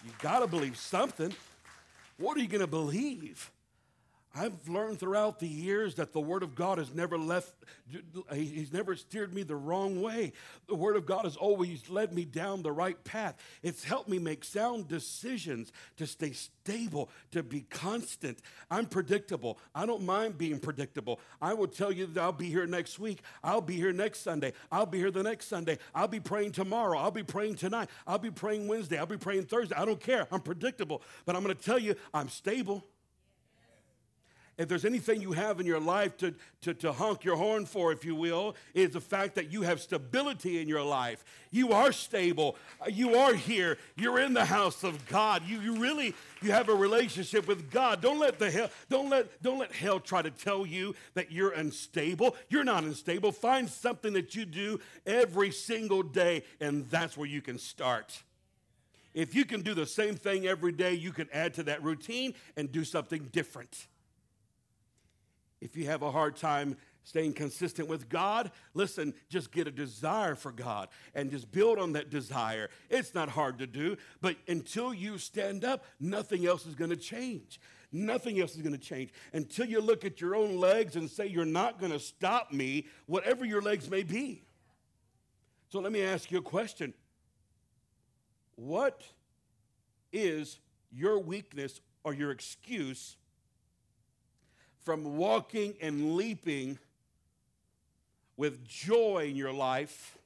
You 0.04 0.12
got 0.22 0.40
to 0.40 0.48
believe 0.48 0.78
something. 0.78 1.34
What 2.18 2.38
are 2.38 2.42
you 2.42 2.48
going 2.48 2.62
to 2.62 2.68
believe? 2.68 3.52
I've 4.38 4.68
learned 4.68 5.00
throughout 5.00 5.40
the 5.40 5.48
years 5.48 5.96
that 5.96 6.12
the 6.12 6.20
Word 6.20 6.44
of 6.44 6.56
God 6.56 6.78
has 6.78 6.94
never 6.94 7.18
left, 7.18 7.54
He's 8.34 8.74
never 8.74 8.96
steered 8.96 9.34
me 9.34 9.44
the 9.44 9.56
wrong 9.56 10.02
way. 10.02 10.34
The 10.68 10.76
Word 10.76 10.98
of 10.98 11.06
God 11.06 11.24
has 11.24 11.38
always 11.38 11.90
led 11.90 12.14
me 12.14 12.26
down 12.26 12.62
the 12.62 12.72
right 12.72 13.02
path. 13.06 13.38
It's 13.64 13.86
helped 13.86 14.10
me 14.10 14.20
make 14.20 14.44
sound 14.44 14.90
decisions 14.90 15.72
to 15.96 16.06
stay 16.06 16.34
stable, 16.34 17.10
to 17.32 17.44
be 17.44 17.62
constant. 17.62 18.40
I'm 18.70 18.88
predictable. 18.88 19.58
I 19.74 19.86
don't 19.86 20.04
mind 20.04 20.38
being 20.38 20.60
predictable. 20.60 21.22
I 21.42 21.54
will 21.54 21.68
tell 21.68 21.92
you 21.92 22.06
that 22.08 22.22
I'll 22.22 22.34
be 22.34 22.50
here 22.50 22.68
next 22.68 23.00
week. 23.00 23.22
I'll 23.42 23.62
be 23.62 23.76
here 23.76 23.94
next 23.94 24.20
Sunday. 24.20 24.52
I'll 24.70 24.86
be 24.86 24.98
here 24.98 25.12
the 25.12 25.24
next 25.24 25.48
Sunday. 25.48 25.78
I'll 25.94 26.10
be 26.10 26.20
praying 26.20 26.52
tomorrow. 26.52 27.00
I'll 27.00 27.10
be 27.10 27.24
praying 27.24 27.56
tonight. 27.56 27.90
I'll 28.06 28.20
be 28.20 28.32
praying 28.32 28.68
Wednesday. 28.68 28.98
I'll 28.98 29.06
be 29.06 29.18
praying 29.18 29.46
Thursday. 29.46 29.76
I 29.78 29.86
don't 29.86 30.02
care. 30.02 30.28
I'm 30.30 30.42
predictable. 30.42 31.02
But 31.26 31.38
I'm 31.38 31.44
going 31.44 31.56
to 31.56 31.64
tell 31.64 31.80
you, 31.80 31.96
I'm 32.14 32.28
stable 32.28 32.84
if 34.58 34.70
there's 34.70 34.86
anything 34.86 35.22
you 35.22 35.34
have 35.34 35.60
in 35.60 35.66
your 35.66 35.80
life 35.80 36.16
to, 36.18 36.34
to, 36.62 36.74
to 36.76 36.94
honk 36.94 37.26
your 37.26 37.36
horn 37.36 37.66
for, 37.66 37.92
if 37.92 38.06
you 38.06 38.16
will, 38.16 38.56
is 38.74 38.92
the 38.92 39.02
fact 39.02 39.36
that 39.36 39.52
you 39.52 39.64
have 39.64 39.82
stability 39.82 40.62
in 40.62 40.70
your 40.70 40.84
life. 40.84 41.26
You 41.52 41.74
are 41.74 41.92
stable. 41.92 42.56
Uh, 42.82 42.90
you 42.90 43.16
are 43.16 43.34
here. 43.34 43.78
You're 43.98 44.20
in 44.20 44.34
the 44.34 44.46
house 44.46 44.84
of 44.84 45.06
God. 45.08 45.44
You, 45.46 45.60
you 45.60 45.76
really 45.78 46.14
you 46.42 46.52
have 46.52 46.70
a 46.70 46.76
relationship 46.76 47.48
with 47.48 47.70
God. 47.70 48.02
Don't 48.02 48.20
let 48.20 48.40
the 48.40 48.50
hell, 48.50 48.70
don't 48.90 49.10
let, 49.10 49.42
don't 49.42 49.60
let 49.60 49.74
hell 49.74 50.00
try 50.00 50.22
to 50.22 50.32
tell 50.32 50.66
you 50.66 50.96
that 51.16 51.32
you're 51.32 51.52
unstable. 51.52 52.36
You're 52.50 52.64
not 52.64 52.84
unstable. 52.84 53.32
Find 53.32 53.70
something 53.70 54.14
that 54.14 54.36
you 54.36 54.46
do 54.46 54.80
every 55.06 55.52
single 55.52 56.04
day, 56.04 56.44
and 56.62 56.90
that's 56.90 57.18
where 57.18 57.28
you 57.28 57.42
can 57.42 57.58
start. 57.58 58.24
If 59.14 59.34
you 59.34 59.46
can 59.46 59.62
do 59.62 59.74
the 59.74 59.86
same 59.86 60.16
thing 60.16 60.46
every 60.46 60.74
day, 60.74 60.94
you 60.94 61.12
can 61.12 61.28
add 61.34 61.54
to 61.56 61.64
that 61.64 61.82
routine 61.84 62.34
and 62.58 62.72
do 62.72 62.84
something 62.84 63.30
different. 63.32 63.88
If 65.62 65.76
you 65.76 65.86
have 65.88 66.02
a 66.02 66.12
hard 66.12 66.36
time 66.36 66.78
staying 67.04 67.34
consistent 67.34 67.88
with 67.88 68.10
God, 68.10 68.52
listen, 68.74 69.14
just 69.30 69.52
get 69.52 69.68
a 69.68 69.72
desire 69.72 70.36
for 70.36 70.52
God 70.52 70.90
and 71.14 71.32
just 71.32 71.52
build 71.52 71.78
on 71.78 71.94
that 71.94 72.10
desire. 72.10 72.70
It's 72.90 73.14
not 73.14 73.30
hard 73.30 73.60
to 73.60 73.68
do, 73.68 73.96
but 74.22 74.36
until 74.48 74.94
you 74.94 75.18
stand 75.18 75.64
up, 75.64 75.86
nothing 76.00 76.46
else 76.46 76.66
is 76.66 76.76
going 76.76 76.90
to 76.90 76.98
change. 76.98 77.60
Nothing 77.92 78.42
else 78.42 78.56
is 78.56 78.62
going 78.62 78.74
to 78.74 78.82
change. 78.82 79.14
Until 79.32 79.66
you 79.68 79.80
look 79.80 80.04
at 80.04 80.20
your 80.20 80.36
own 80.36 80.58
legs 80.58 80.96
and 80.98 81.10
say, 81.10 81.28
You're 81.28 81.46
not 81.46 81.80
going 81.80 81.94
to 81.94 82.00
stop 82.00 82.52
me, 82.52 82.88
whatever 83.06 83.46
your 83.46 83.62
legs 83.62 83.90
may 83.90 84.04
be. 84.04 84.44
So 85.70 85.80
let 85.80 85.92
me 85.92 86.02
ask 86.02 86.32
you 86.32 86.40
a 86.40 86.42
question 86.42 86.94
What 88.56 89.04
is 90.12 90.60
your 90.92 91.20
weakness 91.20 91.80
or 92.04 92.14
your 92.14 92.32
excuse 92.32 93.16
from 94.86 95.18
walking 95.18 95.74
and 95.82 96.16
leaping 96.16 96.78
with 98.38 98.66
joy 98.68 99.28
in 99.30 99.36
your 99.36 99.52
life, 99.52 100.18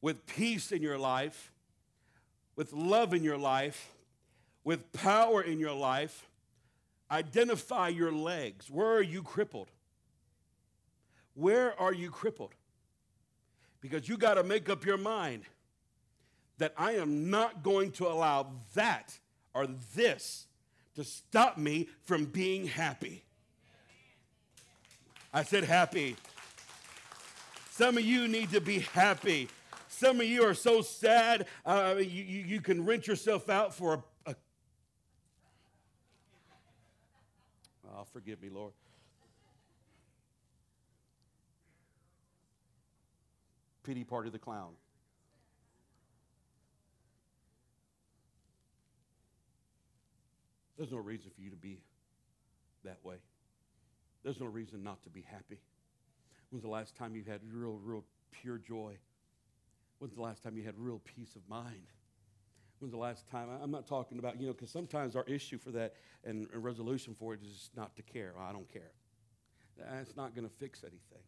with 0.00 0.26
peace 0.26 0.72
in 0.72 0.82
your 0.82 0.98
life, 0.98 1.52
with 2.56 2.72
love 2.72 3.12
in 3.12 3.22
your 3.22 3.36
life, 3.36 3.92
with 4.64 4.90
power 4.92 5.42
in 5.42 5.60
your 5.60 5.74
life. 5.74 6.26
Identify 7.10 7.88
your 7.88 8.12
legs. 8.12 8.70
Where 8.70 8.88
are 8.88 9.02
you 9.02 9.22
crippled? 9.22 9.68
Where 11.34 11.78
are 11.78 11.92
you 11.92 12.10
crippled? 12.10 12.54
Because 13.82 14.08
you 14.08 14.16
got 14.16 14.34
to 14.34 14.42
make 14.42 14.70
up 14.70 14.86
your 14.86 14.96
mind 14.96 15.42
that 16.56 16.72
I 16.78 16.92
am 16.92 17.28
not 17.28 17.62
going 17.62 17.90
to 17.92 18.06
allow 18.06 18.52
that 18.74 19.18
or 19.52 19.66
this 19.94 20.46
to 20.94 21.04
stop 21.04 21.58
me 21.58 21.88
from 22.04 22.24
being 22.24 22.66
happy. 22.66 23.23
I 25.34 25.42
said 25.42 25.64
happy. 25.64 26.16
Some 27.70 27.98
of 27.98 28.04
you 28.04 28.28
need 28.28 28.52
to 28.52 28.60
be 28.60 28.78
happy. 28.78 29.48
Some 29.88 30.20
of 30.20 30.26
you 30.26 30.44
are 30.44 30.54
so 30.54 30.80
sad, 30.80 31.46
uh, 31.66 31.96
you, 31.98 32.22
you, 32.22 32.60
can 32.60 32.86
rent 32.86 33.06
yourself 33.06 33.50
out 33.50 33.74
for 33.74 33.94
a, 34.26 34.30
a. 34.30 34.34
Oh, 37.92 38.04
forgive 38.12 38.40
me, 38.40 38.48
Lord. 38.48 38.72
pity 43.84 44.02
party 44.02 44.30
the 44.30 44.38
clown. 44.38 44.72
There's 50.76 50.90
no 50.90 50.98
reason 50.98 51.30
for 51.36 51.42
you 51.42 51.50
to 51.50 51.56
be 51.56 51.78
that 52.84 52.98
way. 53.04 53.16
There's 54.24 54.40
no 54.40 54.46
reason 54.46 54.82
not 54.82 55.02
to 55.02 55.10
be 55.10 55.20
happy. 55.20 55.60
When's 56.50 56.62
the 56.62 56.70
last 56.70 56.96
time 56.96 57.14
you 57.14 57.22
had 57.24 57.40
real, 57.52 57.78
real 57.84 58.04
pure 58.32 58.58
joy? 58.58 58.96
When's 59.98 60.14
the 60.14 60.22
last 60.22 60.42
time 60.42 60.56
you 60.56 60.64
had 60.64 60.74
real 60.78 61.00
peace 61.04 61.36
of 61.36 61.42
mind? 61.48 61.86
When's 62.78 62.92
the 62.92 62.98
last 62.98 63.28
time? 63.28 63.48
I'm 63.62 63.70
not 63.70 63.86
talking 63.86 64.18
about, 64.18 64.40
you 64.40 64.46
know, 64.46 64.52
because 64.52 64.70
sometimes 64.70 65.14
our 65.14 65.24
issue 65.24 65.58
for 65.58 65.70
that 65.72 65.94
and 66.24 66.48
resolution 66.54 67.14
for 67.14 67.34
it 67.34 67.40
is 67.42 67.70
not 67.76 67.94
to 67.96 68.02
care. 68.02 68.32
I 68.38 68.52
don't 68.52 68.70
care. 68.72 68.92
That's 69.78 70.16
not 70.16 70.34
going 70.34 70.48
to 70.48 70.54
fix 70.54 70.82
anything. 70.82 71.22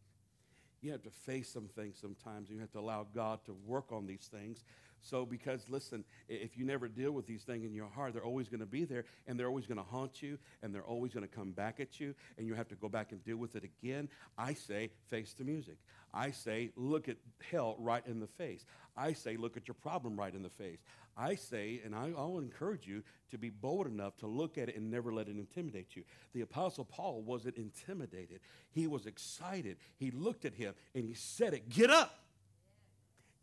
You 0.80 0.92
have 0.92 1.02
to 1.02 1.11
face 1.11 1.48
some 1.48 1.68
things 1.68 1.98
sometimes. 2.00 2.50
You 2.50 2.61
have 2.61 2.70
to 2.72 2.78
allow 2.78 3.06
God 3.14 3.44
to 3.46 3.56
work 3.66 3.92
on 3.92 4.06
these 4.06 4.28
things 4.30 4.64
so, 5.00 5.24
because 5.24 5.68
listen, 5.68 6.04
if 6.28 6.56
you 6.56 6.64
never 6.64 6.88
deal 6.88 7.12
with 7.12 7.26
these 7.26 7.42
things 7.42 7.64
in 7.64 7.74
your 7.74 7.88
heart, 7.88 8.12
they're 8.12 8.24
always 8.24 8.48
going 8.48 8.61
to 8.61 8.66
be 8.66 8.85
there 8.85 9.04
and 9.26 9.38
they're 9.38 9.48
always 9.48 9.66
going 9.66 9.78
to 9.78 9.85
haunt 9.85 10.22
you 10.22 10.38
and 10.62 10.74
they're 10.74 10.85
always 10.85 11.12
going 11.12 11.26
to 11.26 11.32
come 11.32 11.52
back 11.52 11.80
at 11.80 12.00
you 12.00 12.14
and 12.38 12.46
you 12.46 12.54
have 12.54 12.68
to 12.68 12.74
go 12.74 12.88
back 12.88 13.12
and 13.12 13.22
deal 13.24 13.37
with 13.37 13.56
it 13.56 13.64
again. 13.64 14.09
I 14.37 14.54
say, 14.54 14.90
face 15.09 15.32
the 15.32 15.44
music. 15.44 15.76
I 16.12 16.30
say, 16.30 16.70
look 16.76 17.09
at 17.09 17.16
hell 17.50 17.76
right 17.78 18.04
in 18.06 18.20
the 18.20 18.26
face. 18.26 18.64
I 18.96 19.12
say, 19.12 19.37
look 19.37 19.56
at 19.56 19.68
your 19.68 19.74
problem 19.74 20.16
right 20.16 20.35
in 20.35 20.42
the 20.42 20.48
face. 20.50 20.78
I 21.16 21.35
say, 21.35 21.80
and 21.85 21.94
I, 21.94 22.11
will 22.11 22.38
encourage 22.38 22.87
you 22.87 23.02
to 23.30 23.38
be 23.38 23.48
bold 23.48 23.87
enough 23.87 24.16
to 24.18 24.26
look 24.26 24.59
at 24.59 24.68
it 24.68 24.76
and 24.76 24.90
never 24.90 25.12
let 25.12 25.28
it 25.28 25.37
intimidate 25.37 25.96
you. 25.96 26.04
The 26.35 26.42
Apostle 26.42 26.85
Paul 26.85 27.22
wasn't 27.22 27.56
intimidated, 27.56 28.40
he 28.70 28.87
was 28.87 29.06
excited. 29.06 29.76
He 29.96 30.11
looked 30.11 30.44
at 30.44 30.54
him 30.54 30.74
and 30.94 31.04
he 31.04 31.14
said 31.14 31.54
it 31.54 31.68
Get 31.68 31.90
up! 31.90 32.25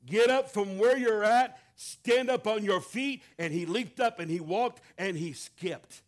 Get 0.06 0.30
up 0.30 0.50
from 0.50 0.78
where 0.78 0.98
you're 0.98 1.24
at, 1.24 1.60
stand 1.76 2.30
up 2.30 2.48
on 2.48 2.64
your 2.64 2.82
feet. 2.82 3.24
And 3.38 3.54
he 3.54 3.66
leaped 3.66 4.00
up 4.00 4.20
and 4.20 4.30
he 4.30 4.40
walked 4.40 4.82
and 4.98 5.18
he 5.18 5.34
skipped. 5.34 6.02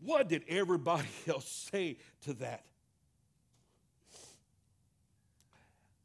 What 0.00 0.28
did 0.28 0.44
everybody 0.48 1.08
else 1.26 1.68
say 1.70 1.98
to 2.22 2.34
that? 2.34 2.64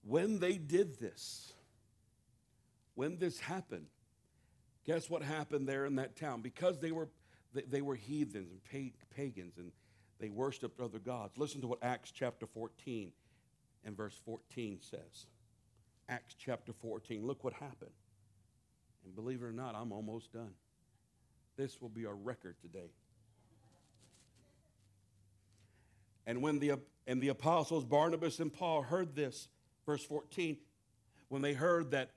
When 0.05 0.39
they 0.39 0.57
did 0.57 0.99
this, 0.99 1.53
when 2.95 3.17
this 3.17 3.39
happened, 3.39 3.85
guess 4.85 5.09
what 5.09 5.21
happened 5.21 5.67
there 5.67 5.85
in 5.85 5.95
that 5.95 6.17
town? 6.17 6.41
Because 6.41 6.79
they 6.79 6.91
were, 6.91 7.07
they 7.53 7.81
were 7.81 7.95
heathens 7.95 8.51
and 8.51 8.89
pagans 9.15 9.57
and 9.57 9.71
they 10.19 10.29
worshiped 10.29 10.81
other 10.81 10.99
gods. 10.99 11.37
Listen 11.37 11.61
to 11.61 11.67
what 11.67 11.79
Acts 11.81 12.11
chapter 12.11 12.45
14 12.45 13.13
and 13.85 13.95
verse 13.95 14.19
14 14.25 14.79
says. 14.81 15.25
Acts 16.09 16.35
chapter 16.37 16.73
14. 16.73 17.25
Look 17.25 17.43
what 17.43 17.53
happened. 17.53 17.91
And 19.05 19.15
believe 19.15 19.41
it 19.41 19.45
or 19.45 19.51
not, 19.51 19.75
I'm 19.75 19.91
almost 19.91 20.31
done. 20.31 20.53
This 21.57 21.81
will 21.81 21.89
be 21.89 22.05
our 22.05 22.15
record 22.15 22.55
today. 22.61 22.91
And 26.25 26.41
when 26.41 26.59
the 26.59 26.79
and 27.05 27.21
the 27.21 27.29
apostles 27.29 27.83
Barnabas 27.83 28.39
and 28.39 28.51
Paul 28.51 28.81
heard 28.81 29.15
this, 29.15 29.49
verse 29.85 30.03
14, 30.05 30.57
when 31.27 31.41
they 31.41 31.53
heard 31.53 31.91
that 31.91 32.11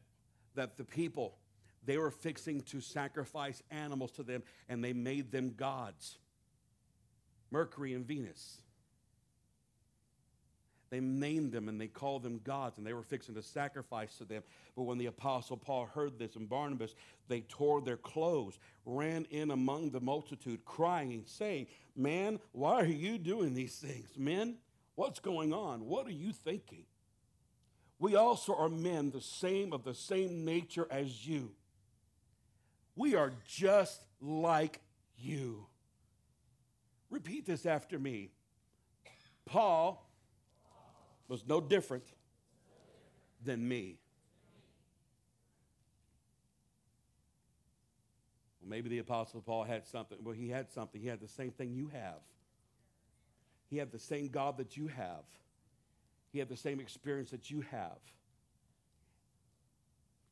that 0.54 0.76
the 0.76 0.84
people 0.84 1.36
they 1.84 1.98
were 1.98 2.10
fixing 2.10 2.62
to 2.62 2.80
sacrifice 2.80 3.62
animals 3.70 4.10
to 4.12 4.22
them 4.22 4.42
and 4.68 4.82
they 4.82 4.92
made 4.92 5.30
them 5.30 5.54
gods. 5.56 6.18
Mercury 7.50 7.94
and 7.94 8.04
Venus. 8.04 8.60
They 10.90 11.00
named 11.00 11.52
them 11.52 11.68
and 11.68 11.80
they 11.80 11.88
called 11.88 12.22
them 12.22 12.40
gods, 12.44 12.78
and 12.78 12.86
they 12.86 12.92
were 12.92 13.02
fixing 13.02 13.34
to 13.34 13.42
sacrifice 13.42 14.16
to 14.18 14.24
them. 14.24 14.42
But 14.76 14.84
when 14.84 14.98
the 14.98 15.06
apostle 15.06 15.56
Paul 15.56 15.86
heard 15.86 16.18
this 16.18 16.36
and 16.36 16.48
Barnabas, 16.48 16.94
they 17.28 17.40
tore 17.40 17.80
their 17.80 17.96
clothes, 17.96 18.58
ran 18.84 19.26
in 19.30 19.50
among 19.50 19.90
the 19.90 20.00
multitude, 20.00 20.64
crying, 20.64 21.24
saying, 21.26 21.66
Man, 21.96 22.38
why 22.52 22.74
are 22.74 22.86
you 22.86 23.18
doing 23.18 23.54
these 23.54 23.76
things? 23.76 24.08
Men, 24.16 24.58
what's 24.94 25.18
going 25.18 25.52
on? 25.52 25.86
What 25.86 26.06
are 26.06 26.12
you 26.12 26.32
thinking? 26.32 26.84
We 27.98 28.14
also 28.14 28.54
are 28.54 28.68
men, 28.68 29.10
the 29.10 29.22
same 29.22 29.72
of 29.72 29.82
the 29.82 29.94
same 29.94 30.44
nature 30.44 30.86
as 30.90 31.26
you. 31.26 31.52
We 32.94 33.14
are 33.14 33.32
just 33.46 34.02
like 34.20 34.80
you. 35.18 35.66
Repeat 37.10 37.46
this 37.46 37.66
after 37.66 37.98
me. 37.98 38.30
Paul 39.46 40.06
was 41.28 41.44
no 41.46 41.60
different 41.60 42.04
than 43.44 43.66
me. 43.66 43.98
Well, 48.60 48.70
maybe 48.70 48.88
the 48.88 48.98
Apostle 48.98 49.40
Paul 49.40 49.64
had 49.64 49.86
something. 49.86 50.18
Well, 50.22 50.34
he 50.34 50.48
had 50.48 50.70
something. 50.70 51.00
He 51.00 51.08
had 51.08 51.20
the 51.20 51.28
same 51.28 51.50
thing 51.50 51.72
you 51.72 51.88
have. 51.92 52.20
He 53.68 53.76
had 53.78 53.90
the 53.90 53.98
same 53.98 54.28
God 54.28 54.58
that 54.58 54.76
you 54.76 54.86
have. 54.88 55.24
He 56.32 56.38
had 56.38 56.48
the 56.48 56.56
same 56.56 56.80
experience 56.80 57.30
that 57.30 57.50
you 57.50 57.62
have. 57.70 57.98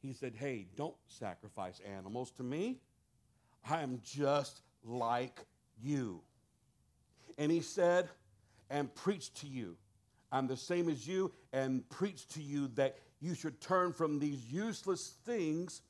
He 0.01 0.13
said, 0.13 0.35
Hey, 0.37 0.67
don't 0.77 0.95
sacrifice 1.07 1.81
animals 1.81 2.31
to 2.33 2.43
me. 2.43 2.79
I 3.69 3.83
am 3.83 4.01
just 4.05 4.61
like 4.85 5.41
you. 5.83 6.21
And 7.39 7.51
he 7.51 7.63
said, 7.63 8.09
and 8.71 8.95
preach 8.95 9.33
to 9.35 9.47
you 9.47 9.77
I'm 10.35 10.49
the 10.49 10.57
same 10.57 10.89
as 10.89 11.07
you 11.07 11.31
and 11.53 11.89
preach 11.91 12.27
to 12.31 12.43
you 12.43 12.67
that 12.75 12.99
you 13.21 13.37
should 13.37 13.61
turn 13.61 13.93
from 13.93 14.19
these 14.19 14.45
useless 14.51 15.15
things 15.25 15.81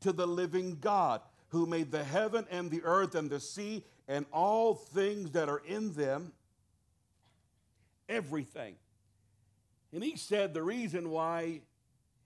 to 0.00 0.12
the 0.12 0.26
living 0.26 0.78
God 0.80 1.20
who 1.50 1.66
made 1.66 1.92
the 1.92 2.02
heaven 2.02 2.46
and 2.50 2.68
the 2.68 2.82
earth 2.82 3.14
and 3.14 3.30
the 3.30 3.38
sea 3.38 3.84
and 4.08 4.26
all 4.32 4.74
things 4.74 5.30
that 5.30 5.48
are 5.48 5.62
in 5.64 5.92
them. 5.92 6.32
Everything. 8.08 8.74
And 9.92 10.02
he 10.02 10.16
said 10.16 10.52
the 10.52 10.64
reason 10.64 11.10
why 11.10 11.60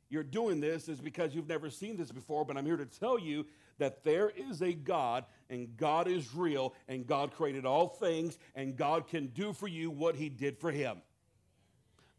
you're 0.09 0.23
doing 0.23 0.61
this 0.61 0.89
is 0.89 0.99
because 0.99 1.35
you've 1.35 1.47
never 1.47 1.69
seen 1.69 1.99
this 1.99 2.11
before, 2.11 2.47
but 2.47 2.57
I'm 2.57 2.65
here 2.65 2.79
to 2.79 2.87
tell 2.87 3.19
you 3.19 3.45
that 3.77 4.03
there 4.03 4.31
is 4.31 4.63
a 4.63 4.73
God 4.73 5.27
and 5.51 5.77
God 5.77 6.09
is 6.09 6.35
real 6.35 6.75
and 6.89 7.07
God 7.07 7.33
created 7.33 7.67
all 7.67 7.89
things 7.89 8.39
and 8.55 8.77
God 8.77 9.09
can 9.09 9.27
do 9.27 9.53
for 9.53 9.69
you 9.69 9.91
what 9.91 10.17
he 10.17 10.31
did 10.31 10.57
for 10.57 10.71
him. 10.71 11.03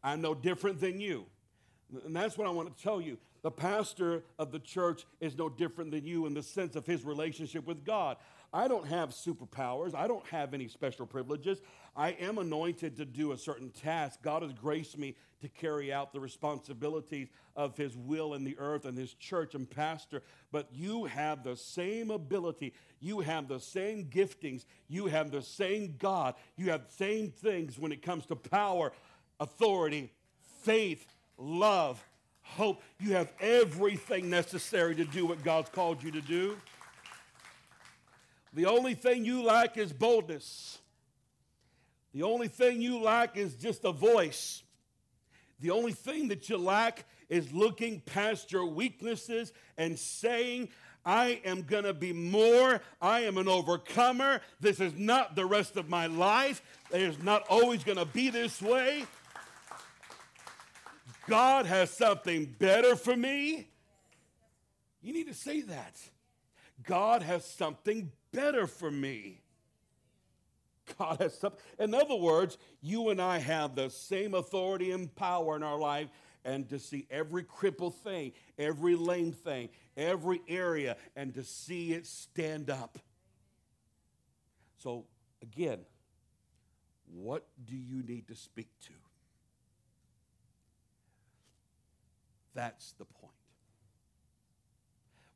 I'm 0.02 0.20
no 0.20 0.34
different 0.34 0.80
than 0.80 1.00
you. 1.00 1.26
And 2.04 2.14
that's 2.14 2.38
what 2.38 2.46
I 2.46 2.50
want 2.50 2.74
to 2.74 2.82
tell 2.82 3.00
you. 3.00 3.18
The 3.42 3.50
pastor 3.50 4.22
of 4.38 4.52
the 4.52 4.60
church 4.60 5.04
is 5.20 5.36
no 5.36 5.48
different 5.48 5.90
than 5.90 6.06
you 6.06 6.26
in 6.26 6.34
the 6.34 6.42
sense 6.42 6.76
of 6.76 6.86
his 6.86 7.04
relationship 7.04 7.66
with 7.66 7.84
God. 7.84 8.16
I 8.54 8.68
don't 8.68 8.86
have 8.86 9.10
superpowers. 9.10 9.94
I 9.94 10.06
don't 10.06 10.26
have 10.26 10.52
any 10.52 10.68
special 10.68 11.06
privileges. 11.06 11.60
I 11.96 12.10
am 12.10 12.38
anointed 12.38 12.96
to 12.96 13.04
do 13.04 13.32
a 13.32 13.38
certain 13.38 13.70
task. 13.70 14.20
God 14.22 14.42
has 14.42 14.52
graced 14.52 14.98
me 14.98 15.16
to 15.40 15.48
carry 15.48 15.92
out 15.92 16.12
the 16.12 16.20
responsibilities 16.20 17.28
of 17.56 17.76
His 17.76 17.96
will 17.96 18.34
in 18.34 18.44
the 18.44 18.56
earth 18.58 18.84
and 18.84 18.96
His 18.96 19.14
church 19.14 19.54
and 19.54 19.68
pastor. 19.68 20.22
But 20.52 20.68
you 20.72 21.06
have 21.06 21.42
the 21.42 21.56
same 21.56 22.10
ability. 22.10 22.74
You 23.00 23.20
have 23.20 23.48
the 23.48 23.58
same 23.58 24.04
giftings. 24.04 24.66
You 24.86 25.06
have 25.06 25.30
the 25.30 25.42
same 25.42 25.96
God. 25.98 26.34
You 26.56 26.70
have 26.70 26.86
the 26.86 26.92
same 26.92 27.30
things 27.30 27.78
when 27.78 27.90
it 27.90 28.02
comes 28.02 28.26
to 28.26 28.36
power 28.36 28.92
authority, 29.42 30.10
faith, 30.62 31.04
love, 31.36 32.02
hope. 32.42 32.82
You 33.00 33.14
have 33.14 33.32
everything 33.40 34.30
necessary 34.30 34.94
to 34.94 35.04
do 35.04 35.26
what 35.26 35.42
God's 35.42 35.68
called 35.70 36.02
you 36.02 36.12
to 36.12 36.20
do. 36.20 36.56
The 38.54 38.66
only 38.66 38.94
thing 38.94 39.24
you 39.24 39.42
lack 39.42 39.76
is 39.76 39.92
boldness. 39.92 40.78
The 42.14 42.22
only 42.22 42.48
thing 42.48 42.80
you 42.82 43.00
lack 43.00 43.36
is 43.36 43.54
just 43.54 43.84
a 43.84 43.92
voice. 43.92 44.62
The 45.60 45.70
only 45.70 45.92
thing 45.92 46.28
that 46.28 46.48
you 46.48 46.58
lack 46.58 47.04
is 47.28 47.52
looking 47.52 48.00
past 48.00 48.52
your 48.52 48.66
weaknesses 48.66 49.52
and 49.78 49.98
saying, 49.98 50.68
I 51.04 51.40
am 51.44 51.62
going 51.62 51.84
to 51.84 51.94
be 51.94 52.12
more. 52.12 52.80
I 53.00 53.20
am 53.20 53.38
an 53.38 53.48
overcomer. 53.48 54.40
This 54.60 54.78
is 54.78 54.92
not 54.96 55.34
the 55.34 55.46
rest 55.46 55.76
of 55.76 55.88
my 55.88 56.06
life. 56.06 56.62
It 56.92 57.00
is 57.00 57.20
not 57.22 57.44
always 57.48 57.82
going 57.82 57.98
to 57.98 58.04
be 58.04 58.28
this 58.28 58.60
way. 58.60 59.06
God 61.28 61.66
has 61.66 61.90
something 61.90 62.54
better 62.58 62.96
for 62.96 63.16
me. 63.16 63.68
You 65.00 65.12
need 65.12 65.28
to 65.28 65.34
say 65.34 65.62
that. 65.62 65.96
God 66.84 67.22
has 67.22 67.44
something 67.44 68.10
better 68.32 68.66
for 68.66 68.90
me. 68.90 69.40
God 70.98 71.18
has 71.20 71.38
something. 71.38 71.60
In 71.78 71.94
other 71.94 72.16
words, 72.16 72.58
you 72.80 73.10
and 73.10 73.20
I 73.20 73.38
have 73.38 73.74
the 73.74 73.88
same 73.88 74.34
authority 74.34 74.90
and 74.90 75.14
power 75.14 75.56
in 75.56 75.62
our 75.62 75.78
life 75.78 76.08
and 76.44 76.68
to 76.70 76.78
see 76.78 77.06
every 77.10 77.44
crippled 77.44 77.96
thing, 77.96 78.32
every 78.58 78.96
lame 78.96 79.32
thing, 79.32 79.68
every 79.96 80.40
area, 80.48 80.96
and 81.14 81.34
to 81.34 81.44
see 81.44 81.92
it 81.92 82.06
stand 82.06 82.68
up. 82.68 82.98
So, 84.78 85.04
again, 85.40 85.78
what 87.14 87.46
do 87.64 87.76
you 87.76 88.02
need 88.02 88.26
to 88.28 88.34
speak 88.34 88.68
to? 88.86 88.92
That's 92.54 92.92
the 92.92 93.04
point. 93.04 93.32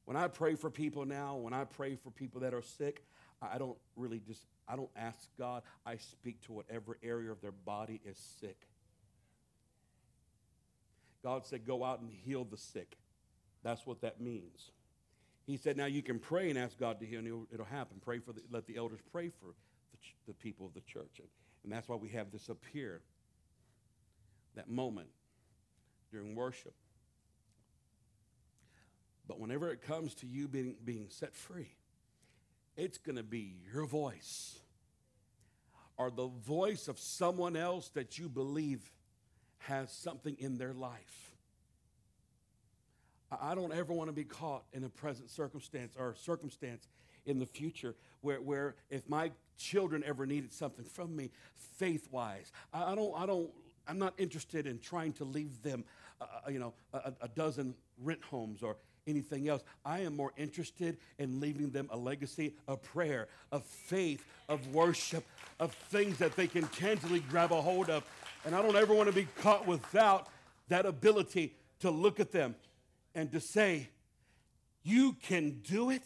When 0.05 0.17
I 0.17 0.29
pray 0.29 0.55
for 0.55 0.71
people 0.71 1.05
now, 1.05 1.37
when 1.37 1.53
I 1.53 1.65
pray 1.65 1.97
for 1.97 2.11
people 2.11 2.43
that 2.43 2.55
are 2.55 2.63
sick, 2.63 3.03
I 3.43 3.59
don't 3.59 3.77
really 3.97 4.21
just, 4.21 4.47
I 4.69 4.77
don't 4.77 4.91
ask 4.97 5.29
God. 5.39 5.63
I 5.85 5.97
speak 5.97 6.41
to 6.43 6.53
whatever 6.53 6.97
area 7.03 7.31
of 7.31 7.41
their 7.41 7.53
body 7.53 8.01
is 8.05 8.17
sick. 8.41 8.69
God 11.25 11.45
said, 11.45 11.67
go 11.67 11.83
out 11.83 12.01
and 12.01 12.11
heal 12.11 12.45
the 12.45 12.57
sick. 12.57 12.97
That's 13.65 13.85
what 13.85 14.01
that 14.03 14.21
means. 14.21 14.71
He 15.45 15.57
said, 15.57 15.77
now 15.77 15.87
you 15.87 16.03
can 16.03 16.21
pray 16.21 16.51
and 16.51 16.59
ask 16.59 16.79
God 16.79 17.01
to 17.01 17.07
heal, 17.07 17.19
and 17.19 17.27
it'll, 17.27 17.47
it'll 17.53 17.67
happen. 17.67 17.97
Pray 18.05 18.21
for 18.21 18.33
the, 18.33 18.43
let 18.51 18.67
the 18.67 18.77
elders 18.77 19.01
pray 19.11 19.29
for 19.29 19.55
the, 19.91 19.99
ch- 19.99 20.17
the 20.27 20.35
people 20.35 20.67
of 20.67 20.75
the 20.75 20.81
church. 20.83 21.19
And, 21.19 21.29
and 21.65 21.73
that's 21.73 21.89
why 21.89 21.97
we 21.97 22.11
have 22.11 22.31
this 22.31 22.49
up 22.49 22.63
here, 22.73 23.01
that 24.55 24.69
moment 24.69 25.09
during 26.13 26.37
worship. 26.37 26.75
But 29.29 29.41
whenever 29.41 29.71
it 29.71 29.83
comes 29.83 30.15
to 30.17 30.27
you 30.27 30.49
being, 30.49 30.77
being 30.85 31.07
set 31.09 31.35
free, 31.35 31.75
it's 32.77 32.99
going 32.99 33.17
to 33.17 33.23
be 33.23 33.57
your 33.73 33.87
voice 33.87 34.59
or 35.97 36.11
the 36.11 36.29
voice 36.29 36.89
of 36.89 36.99
someone 36.99 37.57
else 37.57 37.89
that 37.91 38.19
you 38.19 38.29
believe 38.29 38.93
has 39.59 39.91
something 39.91 40.37
in 40.39 40.59
their 40.59 40.75
life. 40.75 41.33
I 43.41 43.55
don't 43.55 43.73
ever 43.73 43.93
want 43.93 44.09
to 44.09 44.13
be 44.13 44.25
caught 44.25 44.65
in 44.73 44.85
a 44.85 44.89
present 44.89 45.31
circumstance 45.31 45.95
or 45.99 46.15
circumstance 46.15 46.87
in 47.25 47.39
the 47.39 47.47
future 47.47 47.97
where, 48.21 48.41
where 48.41 48.77
if 48.89 49.09
my 49.09 49.33
children 49.59 50.05
ever 50.07 50.27
needed 50.27 50.53
something 50.53 50.85
from 50.85 51.17
me 51.17 51.31
faith 51.77 52.09
wise, 52.13 52.53
I, 52.73 52.95
don't, 52.95 53.13
I 53.17 53.27
don't, 53.27 53.51
I'm 53.89 53.99
not 53.99 54.15
interested 54.19 54.67
in 54.67 54.79
trying 54.79 55.13
to 55.15 55.25
leave 55.25 55.63
them, 55.63 55.85
uh, 56.21 56.25
uh, 56.47 56.51
you 56.51 56.61
know, 56.61 56.75
a, 56.93 57.13
a 57.23 57.29
dozen 57.29 57.75
rent 58.01 58.23
homes 58.23 58.63
or 58.63 58.77
anything 59.07 59.49
else. 59.49 59.63
I 59.85 60.01
am 60.01 60.17
more 60.17 60.33
interested 60.37 60.97
in 61.19 61.41
leaving 61.41 61.71
them 61.71 61.89
a 61.91 61.97
legacy 61.97 62.55
of 62.67 62.83
prayer, 62.83 63.29
of 63.53 63.65
faith, 63.65 64.25
of 64.49 64.75
worship, 64.75 65.25
of 65.61 65.73
things 65.73 66.19
that 66.19 66.37
they 66.37 66.47
can 66.47 66.67
tangibly 66.69 67.21
grab 67.21 67.53
a 67.53 67.61
hold 67.61 67.91
of. 67.91 68.05
And 68.45 68.55
I 68.55 68.63
don't 68.63 68.77
ever 68.77 68.95
want 68.95 69.09
to 69.09 69.15
be 69.15 69.29
caught 69.41 69.67
without 69.67 70.29
that 70.69 70.87
ability 70.87 71.55
to 71.81 71.91
look 71.91 72.21
at 72.21 72.33
them 72.33 72.55
and 73.15 73.31
to 73.33 73.41
say, 73.41 73.89
You 74.83 75.17
can 75.23 75.61
do 75.67 75.91
it. 75.91 76.03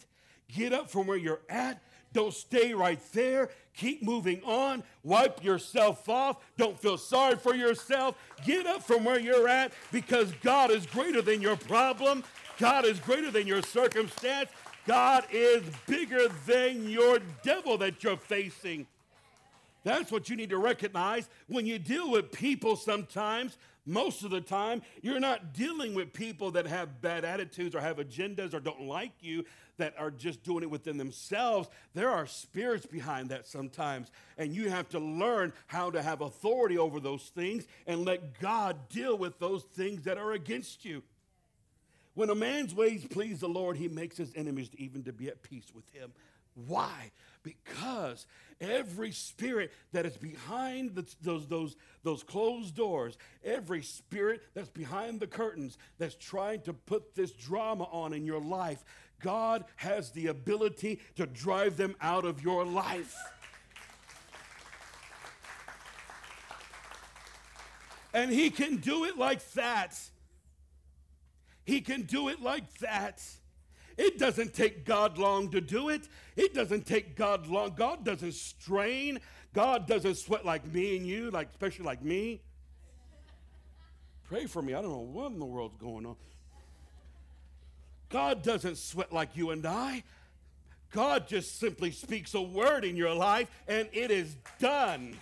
Get 0.53 0.73
up 0.73 0.89
from 0.89 1.07
where 1.07 1.17
you're 1.17 1.41
at. 1.49 1.81
Don't 2.13 2.33
stay 2.33 2.73
right 2.73 2.99
there. 3.13 3.49
Keep 3.73 4.03
moving 4.03 4.41
on. 4.43 4.83
Wipe 5.01 5.43
yourself 5.43 6.09
off. 6.09 6.43
Don't 6.57 6.77
feel 6.77 6.97
sorry 6.97 7.37
for 7.37 7.55
yourself. 7.55 8.17
Get 8.45 8.67
up 8.67 8.83
from 8.83 9.05
where 9.05 9.19
you're 9.19 9.47
at 9.47 9.71
because 9.93 10.31
God 10.43 10.71
is 10.71 10.85
greater 10.85 11.21
than 11.21 11.41
your 11.41 11.55
problem. 11.55 12.23
God 12.61 12.85
is 12.85 12.99
greater 12.99 13.31
than 13.31 13.47
your 13.47 13.63
circumstance. 13.63 14.51
God 14.85 15.25
is 15.31 15.63
bigger 15.87 16.27
than 16.45 16.87
your 16.87 17.17
devil 17.41 17.75
that 17.79 18.03
you're 18.03 18.17
facing. 18.17 18.85
That's 19.83 20.11
what 20.11 20.29
you 20.29 20.35
need 20.35 20.51
to 20.51 20.59
recognize 20.59 21.27
when 21.47 21.65
you 21.65 21.79
deal 21.79 22.11
with 22.11 22.31
people 22.31 22.75
sometimes. 22.75 23.57
Most 23.87 24.23
of 24.23 24.29
the 24.29 24.41
time, 24.41 24.83
you're 25.01 25.19
not 25.19 25.53
dealing 25.53 25.95
with 25.95 26.13
people 26.13 26.51
that 26.51 26.67
have 26.67 27.01
bad 27.01 27.25
attitudes 27.25 27.73
or 27.73 27.81
have 27.81 27.97
agendas 27.97 28.53
or 28.53 28.59
don't 28.59 28.83
like 28.83 29.13
you 29.21 29.43
that 29.77 29.95
are 29.97 30.11
just 30.11 30.43
doing 30.43 30.61
it 30.61 30.69
within 30.69 30.97
themselves. 30.97 31.67
There 31.95 32.11
are 32.11 32.27
spirits 32.27 32.85
behind 32.85 33.29
that 33.29 33.47
sometimes. 33.47 34.11
And 34.37 34.53
you 34.53 34.69
have 34.69 34.87
to 34.89 34.99
learn 34.99 35.51
how 35.65 35.89
to 35.89 36.03
have 36.03 36.21
authority 36.21 36.77
over 36.77 36.99
those 36.99 37.23
things 37.33 37.65
and 37.87 38.05
let 38.05 38.39
God 38.39 38.87
deal 38.89 39.17
with 39.17 39.39
those 39.39 39.63
things 39.63 40.03
that 40.03 40.19
are 40.19 40.33
against 40.33 40.85
you. 40.85 41.01
When 42.13 42.29
a 42.29 42.35
man's 42.35 42.75
ways 42.75 43.05
please 43.09 43.39
the 43.39 43.47
Lord, 43.47 43.77
he 43.77 43.87
makes 43.87 44.17
his 44.17 44.31
enemies 44.35 44.69
even 44.77 45.03
to 45.03 45.13
be 45.13 45.27
at 45.27 45.43
peace 45.43 45.71
with 45.73 45.87
him. 45.93 46.11
Why? 46.67 47.11
Because 47.43 48.25
every 48.59 49.11
spirit 49.11 49.71
that 49.93 50.05
is 50.05 50.17
behind 50.17 50.95
the, 50.95 51.05
those, 51.21 51.47
those, 51.47 51.75
those 52.03 52.23
closed 52.23 52.75
doors, 52.75 53.17
every 53.43 53.81
spirit 53.81 54.41
that's 54.53 54.69
behind 54.69 55.19
the 55.19 55.27
curtains 55.27 55.77
that's 55.97 56.15
trying 56.15 56.61
to 56.61 56.73
put 56.73 57.15
this 57.15 57.31
drama 57.31 57.85
on 57.85 58.13
in 58.13 58.25
your 58.25 58.41
life, 58.41 58.83
God 59.21 59.63
has 59.77 60.11
the 60.11 60.27
ability 60.27 60.99
to 61.15 61.25
drive 61.25 61.77
them 61.77 61.95
out 62.01 62.25
of 62.25 62.43
your 62.43 62.65
life. 62.65 63.15
And 68.13 68.29
He 68.29 68.49
can 68.49 68.77
do 68.77 69.05
it 69.05 69.17
like 69.17 69.53
that. 69.53 69.97
He 71.71 71.79
can 71.79 72.01
do 72.01 72.27
it 72.27 72.41
like 72.41 72.79
that. 72.79 73.23
It 73.97 74.19
doesn't 74.19 74.53
take 74.53 74.83
God 74.83 75.17
long 75.17 75.51
to 75.51 75.61
do 75.61 75.87
it. 75.87 76.09
It 76.35 76.53
doesn't 76.53 76.85
take 76.85 77.15
God 77.15 77.47
long. 77.47 77.75
God 77.77 78.03
doesn't 78.03 78.33
strain. 78.33 79.21
God 79.53 79.87
doesn't 79.87 80.15
sweat 80.15 80.45
like 80.45 80.65
me 80.65 80.97
and 80.97 81.07
you, 81.07 81.31
like 81.31 81.49
especially 81.49 81.85
like 81.85 82.03
me. 82.03 82.41
Pray 84.27 84.47
for 84.47 84.61
me. 84.61 84.73
I 84.73 84.81
don't 84.81 84.91
know 84.91 84.97
what 84.97 85.31
in 85.31 85.39
the 85.39 85.45
world's 85.45 85.77
going 85.77 86.05
on. 86.05 86.17
God 88.09 88.43
doesn't 88.43 88.77
sweat 88.77 89.13
like 89.13 89.37
you 89.37 89.51
and 89.51 89.65
I. 89.65 90.03
God 90.91 91.25
just 91.25 91.57
simply 91.57 91.91
speaks 91.91 92.33
a 92.33 92.41
word 92.41 92.83
in 92.83 92.97
your 92.97 93.13
life 93.13 93.49
and 93.69 93.87
it 93.93 94.11
is 94.11 94.35
done. 94.59 95.15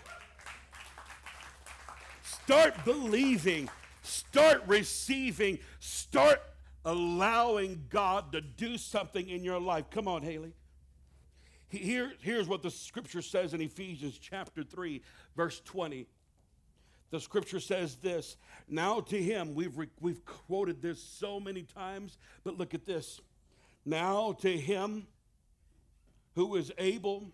Start 2.24 2.74
believing 2.86 3.70
Start 4.10 4.64
receiving. 4.66 5.60
Start 5.80 6.42
allowing 6.84 7.86
God 7.90 8.32
to 8.32 8.42
do 8.42 8.78
something 8.78 9.30
in 9.30 9.44
your 9.44 9.60
life. 9.60 9.90
Come 9.92 10.08
on, 10.08 10.24
Haley. 10.24 10.54
Here, 11.68 12.14
here's 12.20 12.48
what 12.48 12.64
the 12.64 12.72
scripture 12.72 13.22
says 13.22 13.54
in 13.54 13.62
Ephesians 13.62 14.18
chapter 14.18 14.64
3, 14.64 15.04
verse 15.36 15.62
20. 15.66 16.08
The 17.12 17.20
scripture 17.20 17.60
says 17.60 17.98
this 17.98 18.38
Now 18.68 19.00
to 19.02 19.22
him, 19.22 19.54
we've, 19.54 19.78
re, 19.78 19.88
we've 20.00 20.26
quoted 20.26 20.82
this 20.82 21.02
so 21.02 21.40
many 21.40 21.62
times, 21.62 22.18
but 22.44 22.58
look 22.58 22.74
at 22.74 22.86
this. 22.86 23.22
Now 23.86 24.34
to 24.42 24.58
him 24.58 25.06
who 26.34 26.56
is 26.56 26.72
able 26.80 27.32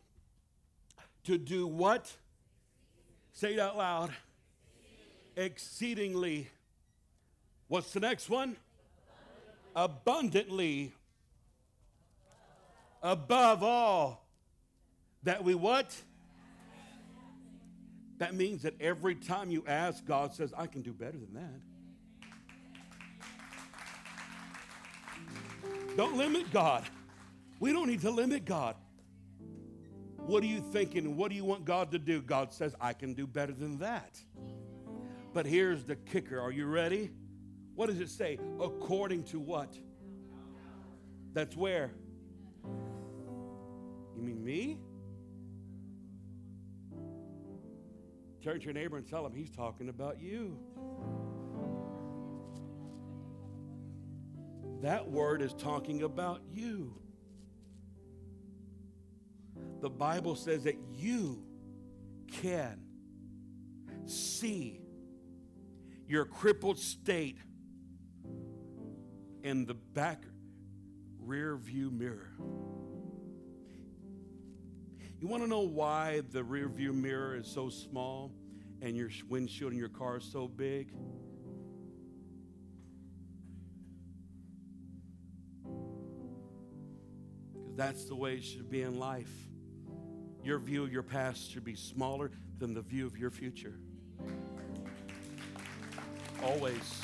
to 1.23 1.37
do 1.37 1.65
what? 1.67 2.13
Say 3.31 3.53
it 3.53 3.59
out 3.59 3.77
loud. 3.77 4.11
Exceedingly 5.37 6.49
What's 7.67 7.91
the 7.93 7.99
next 7.99 8.29
one? 8.29 8.55
Abundantly. 9.75 10.93
Above 13.01 13.63
all. 13.63 14.25
That 15.23 15.43
we 15.43 15.55
what? 15.55 15.95
That 18.19 18.33
means 18.33 18.61
that 18.61 18.79
every 18.79 19.15
time 19.15 19.51
you 19.51 19.63
ask, 19.67 20.05
God 20.05 20.33
says, 20.33 20.53
I 20.55 20.67
can 20.67 20.81
do 20.81 20.93
better 20.93 21.17
than 21.17 21.33
that. 21.33 21.61
Don't 25.97 26.17
limit 26.17 26.51
God. 26.51 26.83
We 27.59 27.71
don't 27.71 27.87
need 27.87 28.01
to 28.01 28.11
limit 28.11 28.45
God. 28.45 28.75
What 30.17 30.43
are 30.43 30.47
you 30.47 30.59
thinking? 30.59 31.15
What 31.15 31.29
do 31.29 31.35
you 31.35 31.45
want 31.45 31.65
God 31.65 31.91
to 31.91 31.99
do? 31.99 32.21
God 32.21 32.53
says, 32.53 32.75
I 32.81 32.93
can 32.93 33.13
do 33.13 33.27
better 33.27 33.53
than 33.53 33.77
that. 33.79 34.19
But 35.33 35.45
here's 35.45 35.83
the 35.83 35.95
kicker. 35.95 36.39
Are 36.39 36.51
you 36.51 36.65
ready? 36.65 37.11
What 37.75 37.87
does 37.87 37.99
it 37.99 38.09
say? 38.09 38.39
According 38.59 39.23
to 39.25 39.39
what? 39.39 39.77
That's 41.33 41.55
where? 41.55 41.91
You 44.15 44.21
mean 44.21 44.43
me? 44.43 44.79
Turn 48.41 48.59
to 48.59 48.65
your 48.65 48.73
neighbor 48.73 48.97
and 48.97 49.07
tell 49.07 49.25
him 49.25 49.33
he's 49.33 49.51
talking 49.51 49.89
about 49.89 50.21
you. 50.21 50.57
That 54.81 55.09
word 55.09 55.41
is 55.41 55.53
talking 55.53 56.03
about 56.03 56.41
you. 56.53 56.93
The 59.81 59.89
Bible 59.89 60.35
says 60.35 60.63
that 60.63 60.77
you 60.93 61.43
can 62.31 62.79
see 64.05 64.79
your 66.07 66.25
crippled 66.25 66.77
state 66.77 67.39
in 69.45 69.63
the 69.67 69.75
back 69.75 70.23
rear 71.19 71.55
view 71.55 71.91
mirror. 71.91 72.31
You 75.21 75.27
want 75.27 75.43
to 75.43 75.47
know 75.47 75.61
why 75.61 76.23
the 76.31 76.43
rear 76.43 76.67
view 76.67 76.91
mirror 76.91 77.37
is 77.37 77.45
so 77.45 77.69
small 77.69 78.31
and 78.81 78.97
your 78.97 79.11
windshield 79.29 79.71
in 79.71 79.77
your 79.77 79.89
car 79.89 80.17
is 80.17 80.23
so 80.23 80.47
big? 80.47 80.91
Because 87.53 87.75
that's 87.75 88.05
the 88.05 88.15
way 88.15 88.37
it 88.37 88.43
should 88.43 88.71
be 88.71 88.81
in 88.81 88.97
life. 88.97 89.31
Your 90.43 90.57
view 90.57 90.83
of 90.83 90.91
your 90.91 91.03
past 91.03 91.51
should 91.51 91.63
be 91.63 91.75
smaller 91.75 92.31
than 92.57 92.73
the 92.73 92.81
view 92.81 93.05
of 93.05 93.15
your 93.15 93.29
future. 93.29 93.77
Always. 96.41 97.03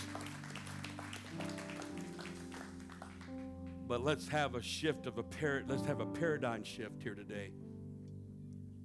But 3.91 4.05
let's 4.05 4.25
have 4.29 4.55
a 4.55 4.61
shift 4.61 5.05
of 5.05 5.17
a 5.17 5.23
par- 5.23 5.63
let's 5.67 5.85
have 5.85 5.99
a 5.99 6.05
paradigm 6.05 6.63
shift 6.63 7.03
here 7.03 7.13
today. 7.13 7.51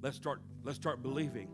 Let's 0.02 0.16
start 0.16 0.40
let's 0.64 0.76
start 0.76 1.00
believing 1.00 1.48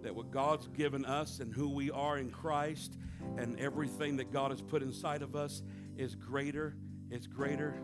that 0.00 0.14
what 0.14 0.30
God's 0.30 0.68
given 0.68 1.04
us 1.04 1.40
and 1.40 1.52
who 1.52 1.68
we 1.68 1.90
are 1.90 2.16
in 2.16 2.30
Christ 2.30 2.96
and 3.36 3.60
everything 3.60 4.16
that 4.16 4.32
God 4.32 4.52
has 4.52 4.62
put 4.62 4.82
inside 4.82 5.20
of 5.20 5.36
us 5.36 5.62
is 5.98 6.14
greater, 6.14 6.76
is 7.10 7.26
greater, 7.26 7.74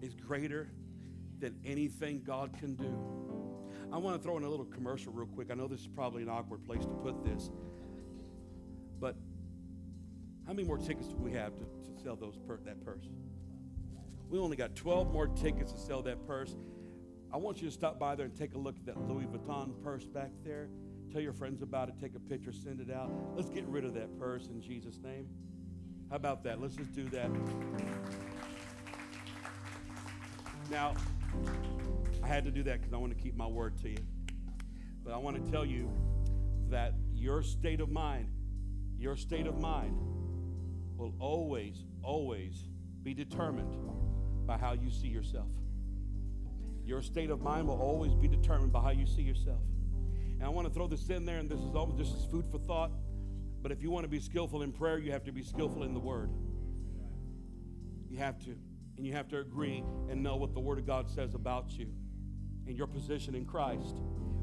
is 0.00 0.14
greater 0.14 0.70
than 1.38 1.54
anything 1.66 2.22
God 2.24 2.56
can 2.58 2.74
do. 2.74 2.98
I 3.92 3.98
want 3.98 4.16
to 4.16 4.22
throw 4.22 4.38
in 4.38 4.44
a 4.44 4.48
little 4.48 4.64
commercial 4.64 5.12
real 5.12 5.26
quick. 5.26 5.50
I 5.50 5.54
know 5.54 5.68
this 5.68 5.80
is 5.80 5.88
probably 5.88 6.22
an 6.22 6.30
awkward 6.30 6.64
place 6.64 6.86
to 6.86 6.94
put 7.02 7.22
this, 7.22 7.50
but 8.98 9.14
how 10.46 10.54
many 10.54 10.66
more 10.66 10.78
tickets 10.78 11.08
do 11.08 11.16
we 11.16 11.32
have 11.32 11.54
to, 11.58 11.64
to 11.64 12.02
sell 12.02 12.16
those 12.16 12.38
per, 12.46 12.56
that 12.64 12.82
purse? 12.82 13.10
We 14.28 14.38
only 14.38 14.56
got 14.56 14.74
12 14.74 15.12
more 15.12 15.28
tickets 15.28 15.72
to 15.72 15.78
sell 15.78 16.02
that 16.02 16.26
purse. 16.26 16.56
I 17.32 17.36
want 17.36 17.60
you 17.62 17.68
to 17.68 17.72
stop 17.72 17.98
by 17.98 18.14
there 18.14 18.26
and 18.26 18.36
take 18.36 18.54
a 18.54 18.58
look 18.58 18.76
at 18.76 18.86
that 18.86 19.08
Louis 19.08 19.26
Vuitton 19.26 19.82
purse 19.82 20.04
back 20.04 20.30
there. 20.44 20.68
Tell 21.12 21.20
your 21.20 21.32
friends 21.32 21.62
about 21.62 21.88
it, 21.88 21.94
take 22.00 22.14
a 22.14 22.20
picture, 22.20 22.52
send 22.52 22.80
it 22.80 22.90
out. 22.90 23.10
Let's 23.34 23.48
get 23.48 23.64
rid 23.66 23.84
of 23.84 23.94
that 23.94 24.18
purse 24.18 24.48
in 24.48 24.60
Jesus' 24.60 24.98
name. 25.02 25.28
How 26.10 26.16
about 26.16 26.42
that? 26.44 26.60
Let's 26.60 26.74
just 26.74 26.92
do 26.92 27.08
that. 27.10 27.30
Now, 30.70 30.94
I 32.22 32.26
had 32.26 32.44
to 32.44 32.50
do 32.50 32.62
that 32.64 32.80
because 32.80 32.92
I 32.92 32.96
want 32.96 33.16
to 33.16 33.22
keep 33.22 33.36
my 33.36 33.46
word 33.46 33.78
to 33.82 33.90
you. 33.90 33.98
But 35.04 35.14
I 35.14 35.18
want 35.18 35.44
to 35.44 35.50
tell 35.52 35.64
you 35.64 35.90
that 36.68 36.94
your 37.14 37.42
state 37.42 37.80
of 37.80 37.90
mind, 37.90 38.28
your 38.98 39.16
state 39.16 39.46
of 39.46 39.60
mind 39.60 39.96
will 40.96 41.14
always, 41.20 41.84
always 42.02 42.68
be 43.02 43.14
determined 43.14 43.72
by 44.46 44.56
how 44.56 44.72
you 44.72 44.90
see 44.90 45.08
yourself. 45.08 45.48
Your 46.84 47.02
state 47.02 47.30
of 47.30 47.40
mind 47.40 47.66
will 47.66 47.80
always 47.80 48.14
be 48.14 48.28
determined 48.28 48.72
by 48.72 48.80
how 48.80 48.90
you 48.90 49.06
see 49.06 49.22
yourself. 49.22 49.60
And 50.34 50.44
I 50.44 50.48
want 50.48 50.68
to 50.68 50.72
throw 50.72 50.86
this 50.86 51.08
in 51.08 51.24
there, 51.24 51.38
and 51.38 51.48
this 51.48 51.60
is 51.60 51.74
almost 51.74 51.98
this 51.98 52.08
is 52.08 52.24
food 52.30 52.44
for 52.50 52.58
thought. 52.58 52.92
But 53.62 53.72
if 53.72 53.82
you 53.82 53.90
want 53.90 54.04
to 54.04 54.08
be 54.08 54.20
skillful 54.20 54.62
in 54.62 54.72
prayer, 54.72 54.98
you 54.98 55.10
have 55.12 55.24
to 55.24 55.32
be 55.32 55.42
skillful 55.42 55.82
in 55.82 55.94
the 55.94 56.00
word. 56.00 56.30
You 58.08 58.18
have 58.18 58.38
to. 58.44 58.56
And 58.96 59.04
you 59.04 59.12
have 59.12 59.28
to 59.28 59.40
agree 59.40 59.84
and 60.08 60.22
know 60.22 60.36
what 60.36 60.54
the 60.54 60.60
word 60.60 60.78
of 60.78 60.86
God 60.86 61.10
says 61.10 61.34
about 61.34 61.76
you 61.76 61.88
and 62.66 62.76
your 62.76 62.86
position 62.86 63.34
in 63.34 63.44
Christ. 63.44 63.96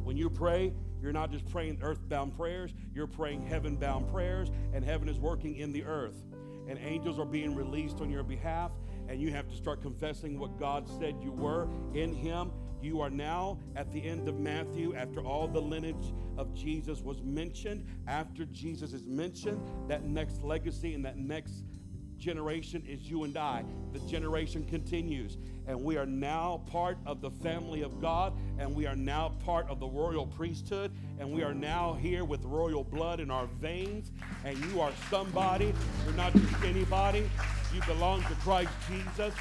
When 0.03 0.17
you 0.17 0.29
pray, 0.29 0.73
you're 1.01 1.13
not 1.13 1.31
just 1.31 1.49
praying 1.49 1.79
earthbound 1.81 2.35
prayers, 2.37 2.73
you're 2.93 3.07
praying 3.07 3.41
heaven 3.47 3.77
bound 3.77 4.09
prayers, 4.09 4.49
and 4.73 4.83
heaven 4.83 5.09
is 5.09 5.17
working 5.17 5.55
in 5.55 5.71
the 5.71 5.83
earth. 5.85 6.21
And 6.67 6.77
angels 6.79 7.19
are 7.19 7.25
being 7.25 7.55
released 7.55 7.99
on 7.99 8.09
your 8.09 8.23
behalf, 8.23 8.71
and 9.07 9.21
you 9.21 9.31
have 9.31 9.49
to 9.49 9.55
start 9.55 9.81
confessing 9.81 10.39
what 10.39 10.59
God 10.59 10.87
said 10.99 11.15
you 11.21 11.31
were 11.31 11.67
in 11.93 12.13
Him. 12.13 12.51
You 12.81 12.99
are 12.99 13.09
now 13.09 13.59
at 13.75 13.91
the 13.91 14.03
end 14.03 14.27
of 14.27 14.39
Matthew, 14.39 14.93
after 14.95 15.21
all 15.21 15.47
the 15.47 15.61
lineage 15.61 16.13
of 16.37 16.53
Jesus 16.53 17.01
was 17.01 17.21
mentioned. 17.21 17.85
After 18.07 18.45
Jesus 18.45 18.91
is 18.93 19.05
mentioned, 19.05 19.61
that 19.87 20.03
next 20.03 20.43
legacy 20.43 20.93
and 20.93 21.05
that 21.05 21.17
next 21.17 21.63
generation 22.17 22.83
is 22.87 23.09
you 23.09 23.23
and 23.23 23.37
I. 23.37 23.63
The 23.91 23.99
generation 23.99 24.65
continues. 24.65 25.37
And 25.65 25.81
we 25.81 25.97
are 25.97 26.05
now 26.05 26.63
part 26.67 26.97
of 27.05 27.21
the 27.21 27.31
family 27.31 27.81
of 27.81 28.01
God, 28.01 28.33
and 28.57 28.75
we 28.75 28.85
are 28.85 28.95
now 28.95 29.29
part 29.45 29.69
of 29.69 29.79
the 29.79 29.87
royal 29.87 30.27
priesthood, 30.27 30.91
and 31.19 31.31
we 31.31 31.43
are 31.43 31.53
now 31.53 31.93
here 31.93 32.25
with 32.25 32.43
royal 32.43 32.83
blood 32.83 33.19
in 33.19 33.31
our 33.31 33.47
veins. 33.47 34.11
And 34.43 34.57
you 34.65 34.81
are 34.81 34.91
somebody, 35.09 35.73
you're 36.05 36.15
not 36.15 36.33
just 36.33 36.63
anybody. 36.63 37.29
You 37.73 37.81
belong 37.87 38.21
to 38.23 38.35
Christ 38.35 38.69
Jesus. 38.87 39.33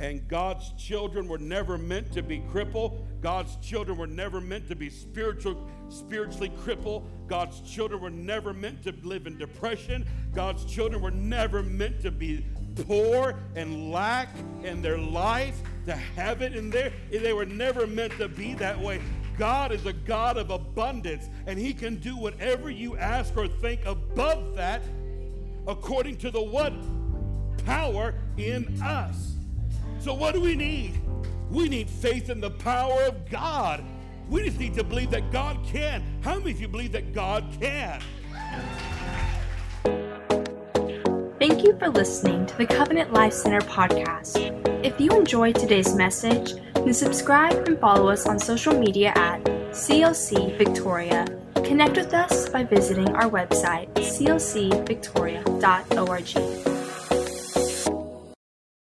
And 0.00 0.26
God's 0.28 0.72
children 0.74 1.26
were 1.26 1.38
never 1.38 1.76
meant 1.76 2.12
to 2.12 2.22
be 2.22 2.38
crippled. 2.52 3.04
God's 3.20 3.56
children 3.56 3.98
were 3.98 4.06
never 4.06 4.40
meant 4.40 4.68
to 4.68 4.76
be 4.76 4.90
spiritual, 4.90 5.68
spiritually 5.88 6.52
crippled. 6.62 7.10
God's 7.26 7.60
children 7.62 8.00
were 8.00 8.10
never 8.10 8.52
meant 8.52 8.84
to 8.84 8.94
live 9.02 9.26
in 9.26 9.38
depression. 9.38 10.06
God's 10.32 10.64
children 10.64 11.02
were 11.02 11.10
never 11.10 11.64
meant 11.64 12.00
to 12.02 12.12
be 12.12 12.46
poor 12.86 13.34
and 13.56 13.90
lack 13.90 14.28
in 14.62 14.80
their 14.80 14.98
life, 14.98 15.60
to 15.86 15.96
have 15.96 16.42
it 16.42 16.54
in 16.54 16.70
there. 16.70 16.92
They 17.10 17.32
were 17.32 17.46
never 17.46 17.88
meant 17.88 18.16
to 18.18 18.28
be 18.28 18.54
that 18.54 18.78
way. 18.78 19.00
God 19.36 19.72
is 19.72 19.86
a 19.86 19.92
God 19.92 20.36
of 20.36 20.50
abundance, 20.50 21.28
and 21.46 21.58
He 21.58 21.72
can 21.72 21.96
do 21.96 22.16
whatever 22.16 22.70
you 22.70 22.96
ask 22.96 23.36
or 23.36 23.48
think 23.48 23.84
above 23.84 24.54
that 24.54 24.82
according 25.68 26.16
to 26.16 26.30
the 26.30 26.42
what? 26.42 26.72
Power 27.64 28.14
in 28.38 28.80
us. 28.82 29.36
So, 30.00 30.14
what 30.14 30.34
do 30.34 30.40
we 30.40 30.56
need? 30.56 30.98
We 31.50 31.68
need 31.68 31.88
faith 31.88 32.30
in 32.30 32.40
the 32.40 32.50
power 32.50 33.02
of 33.02 33.28
God. 33.30 33.84
We 34.28 34.44
just 34.44 34.58
need 34.58 34.74
to 34.74 34.84
believe 34.84 35.10
that 35.10 35.30
God 35.30 35.58
can. 35.66 36.02
How 36.22 36.38
many 36.38 36.50
of 36.52 36.60
you 36.60 36.68
believe 36.68 36.92
that 36.92 37.12
God 37.12 37.44
can? 37.60 38.00
Thank 41.38 41.62
you 41.64 41.78
for 41.78 41.88
listening 41.88 42.46
to 42.46 42.56
the 42.56 42.66
Covenant 42.66 43.12
Life 43.12 43.32
Center 43.32 43.60
podcast. 43.60 44.54
If 44.84 45.00
you 45.00 45.10
enjoyed 45.12 45.54
today's 45.54 45.94
message, 45.94 46.54
then 46.74 46.92
subscribe 46.92 47.68
and 47.68 47.78
follow 47.78 48.08
us 48.08 48.26
on 48.26 48.38
social 48.38 48.78
media 48.78 49.12
at 49.14 49.42
CLC 49.70 50.56
Victoria. 50.58 51.26
Connect 51.64 51.96
with 51.96 52.14
us 52.14 52.48
by 52.48 52.62
visiting 52.64 53.14
our 53.14 53.28
website, 53.28 53.92
clcvictoria.org. 53.94 56.67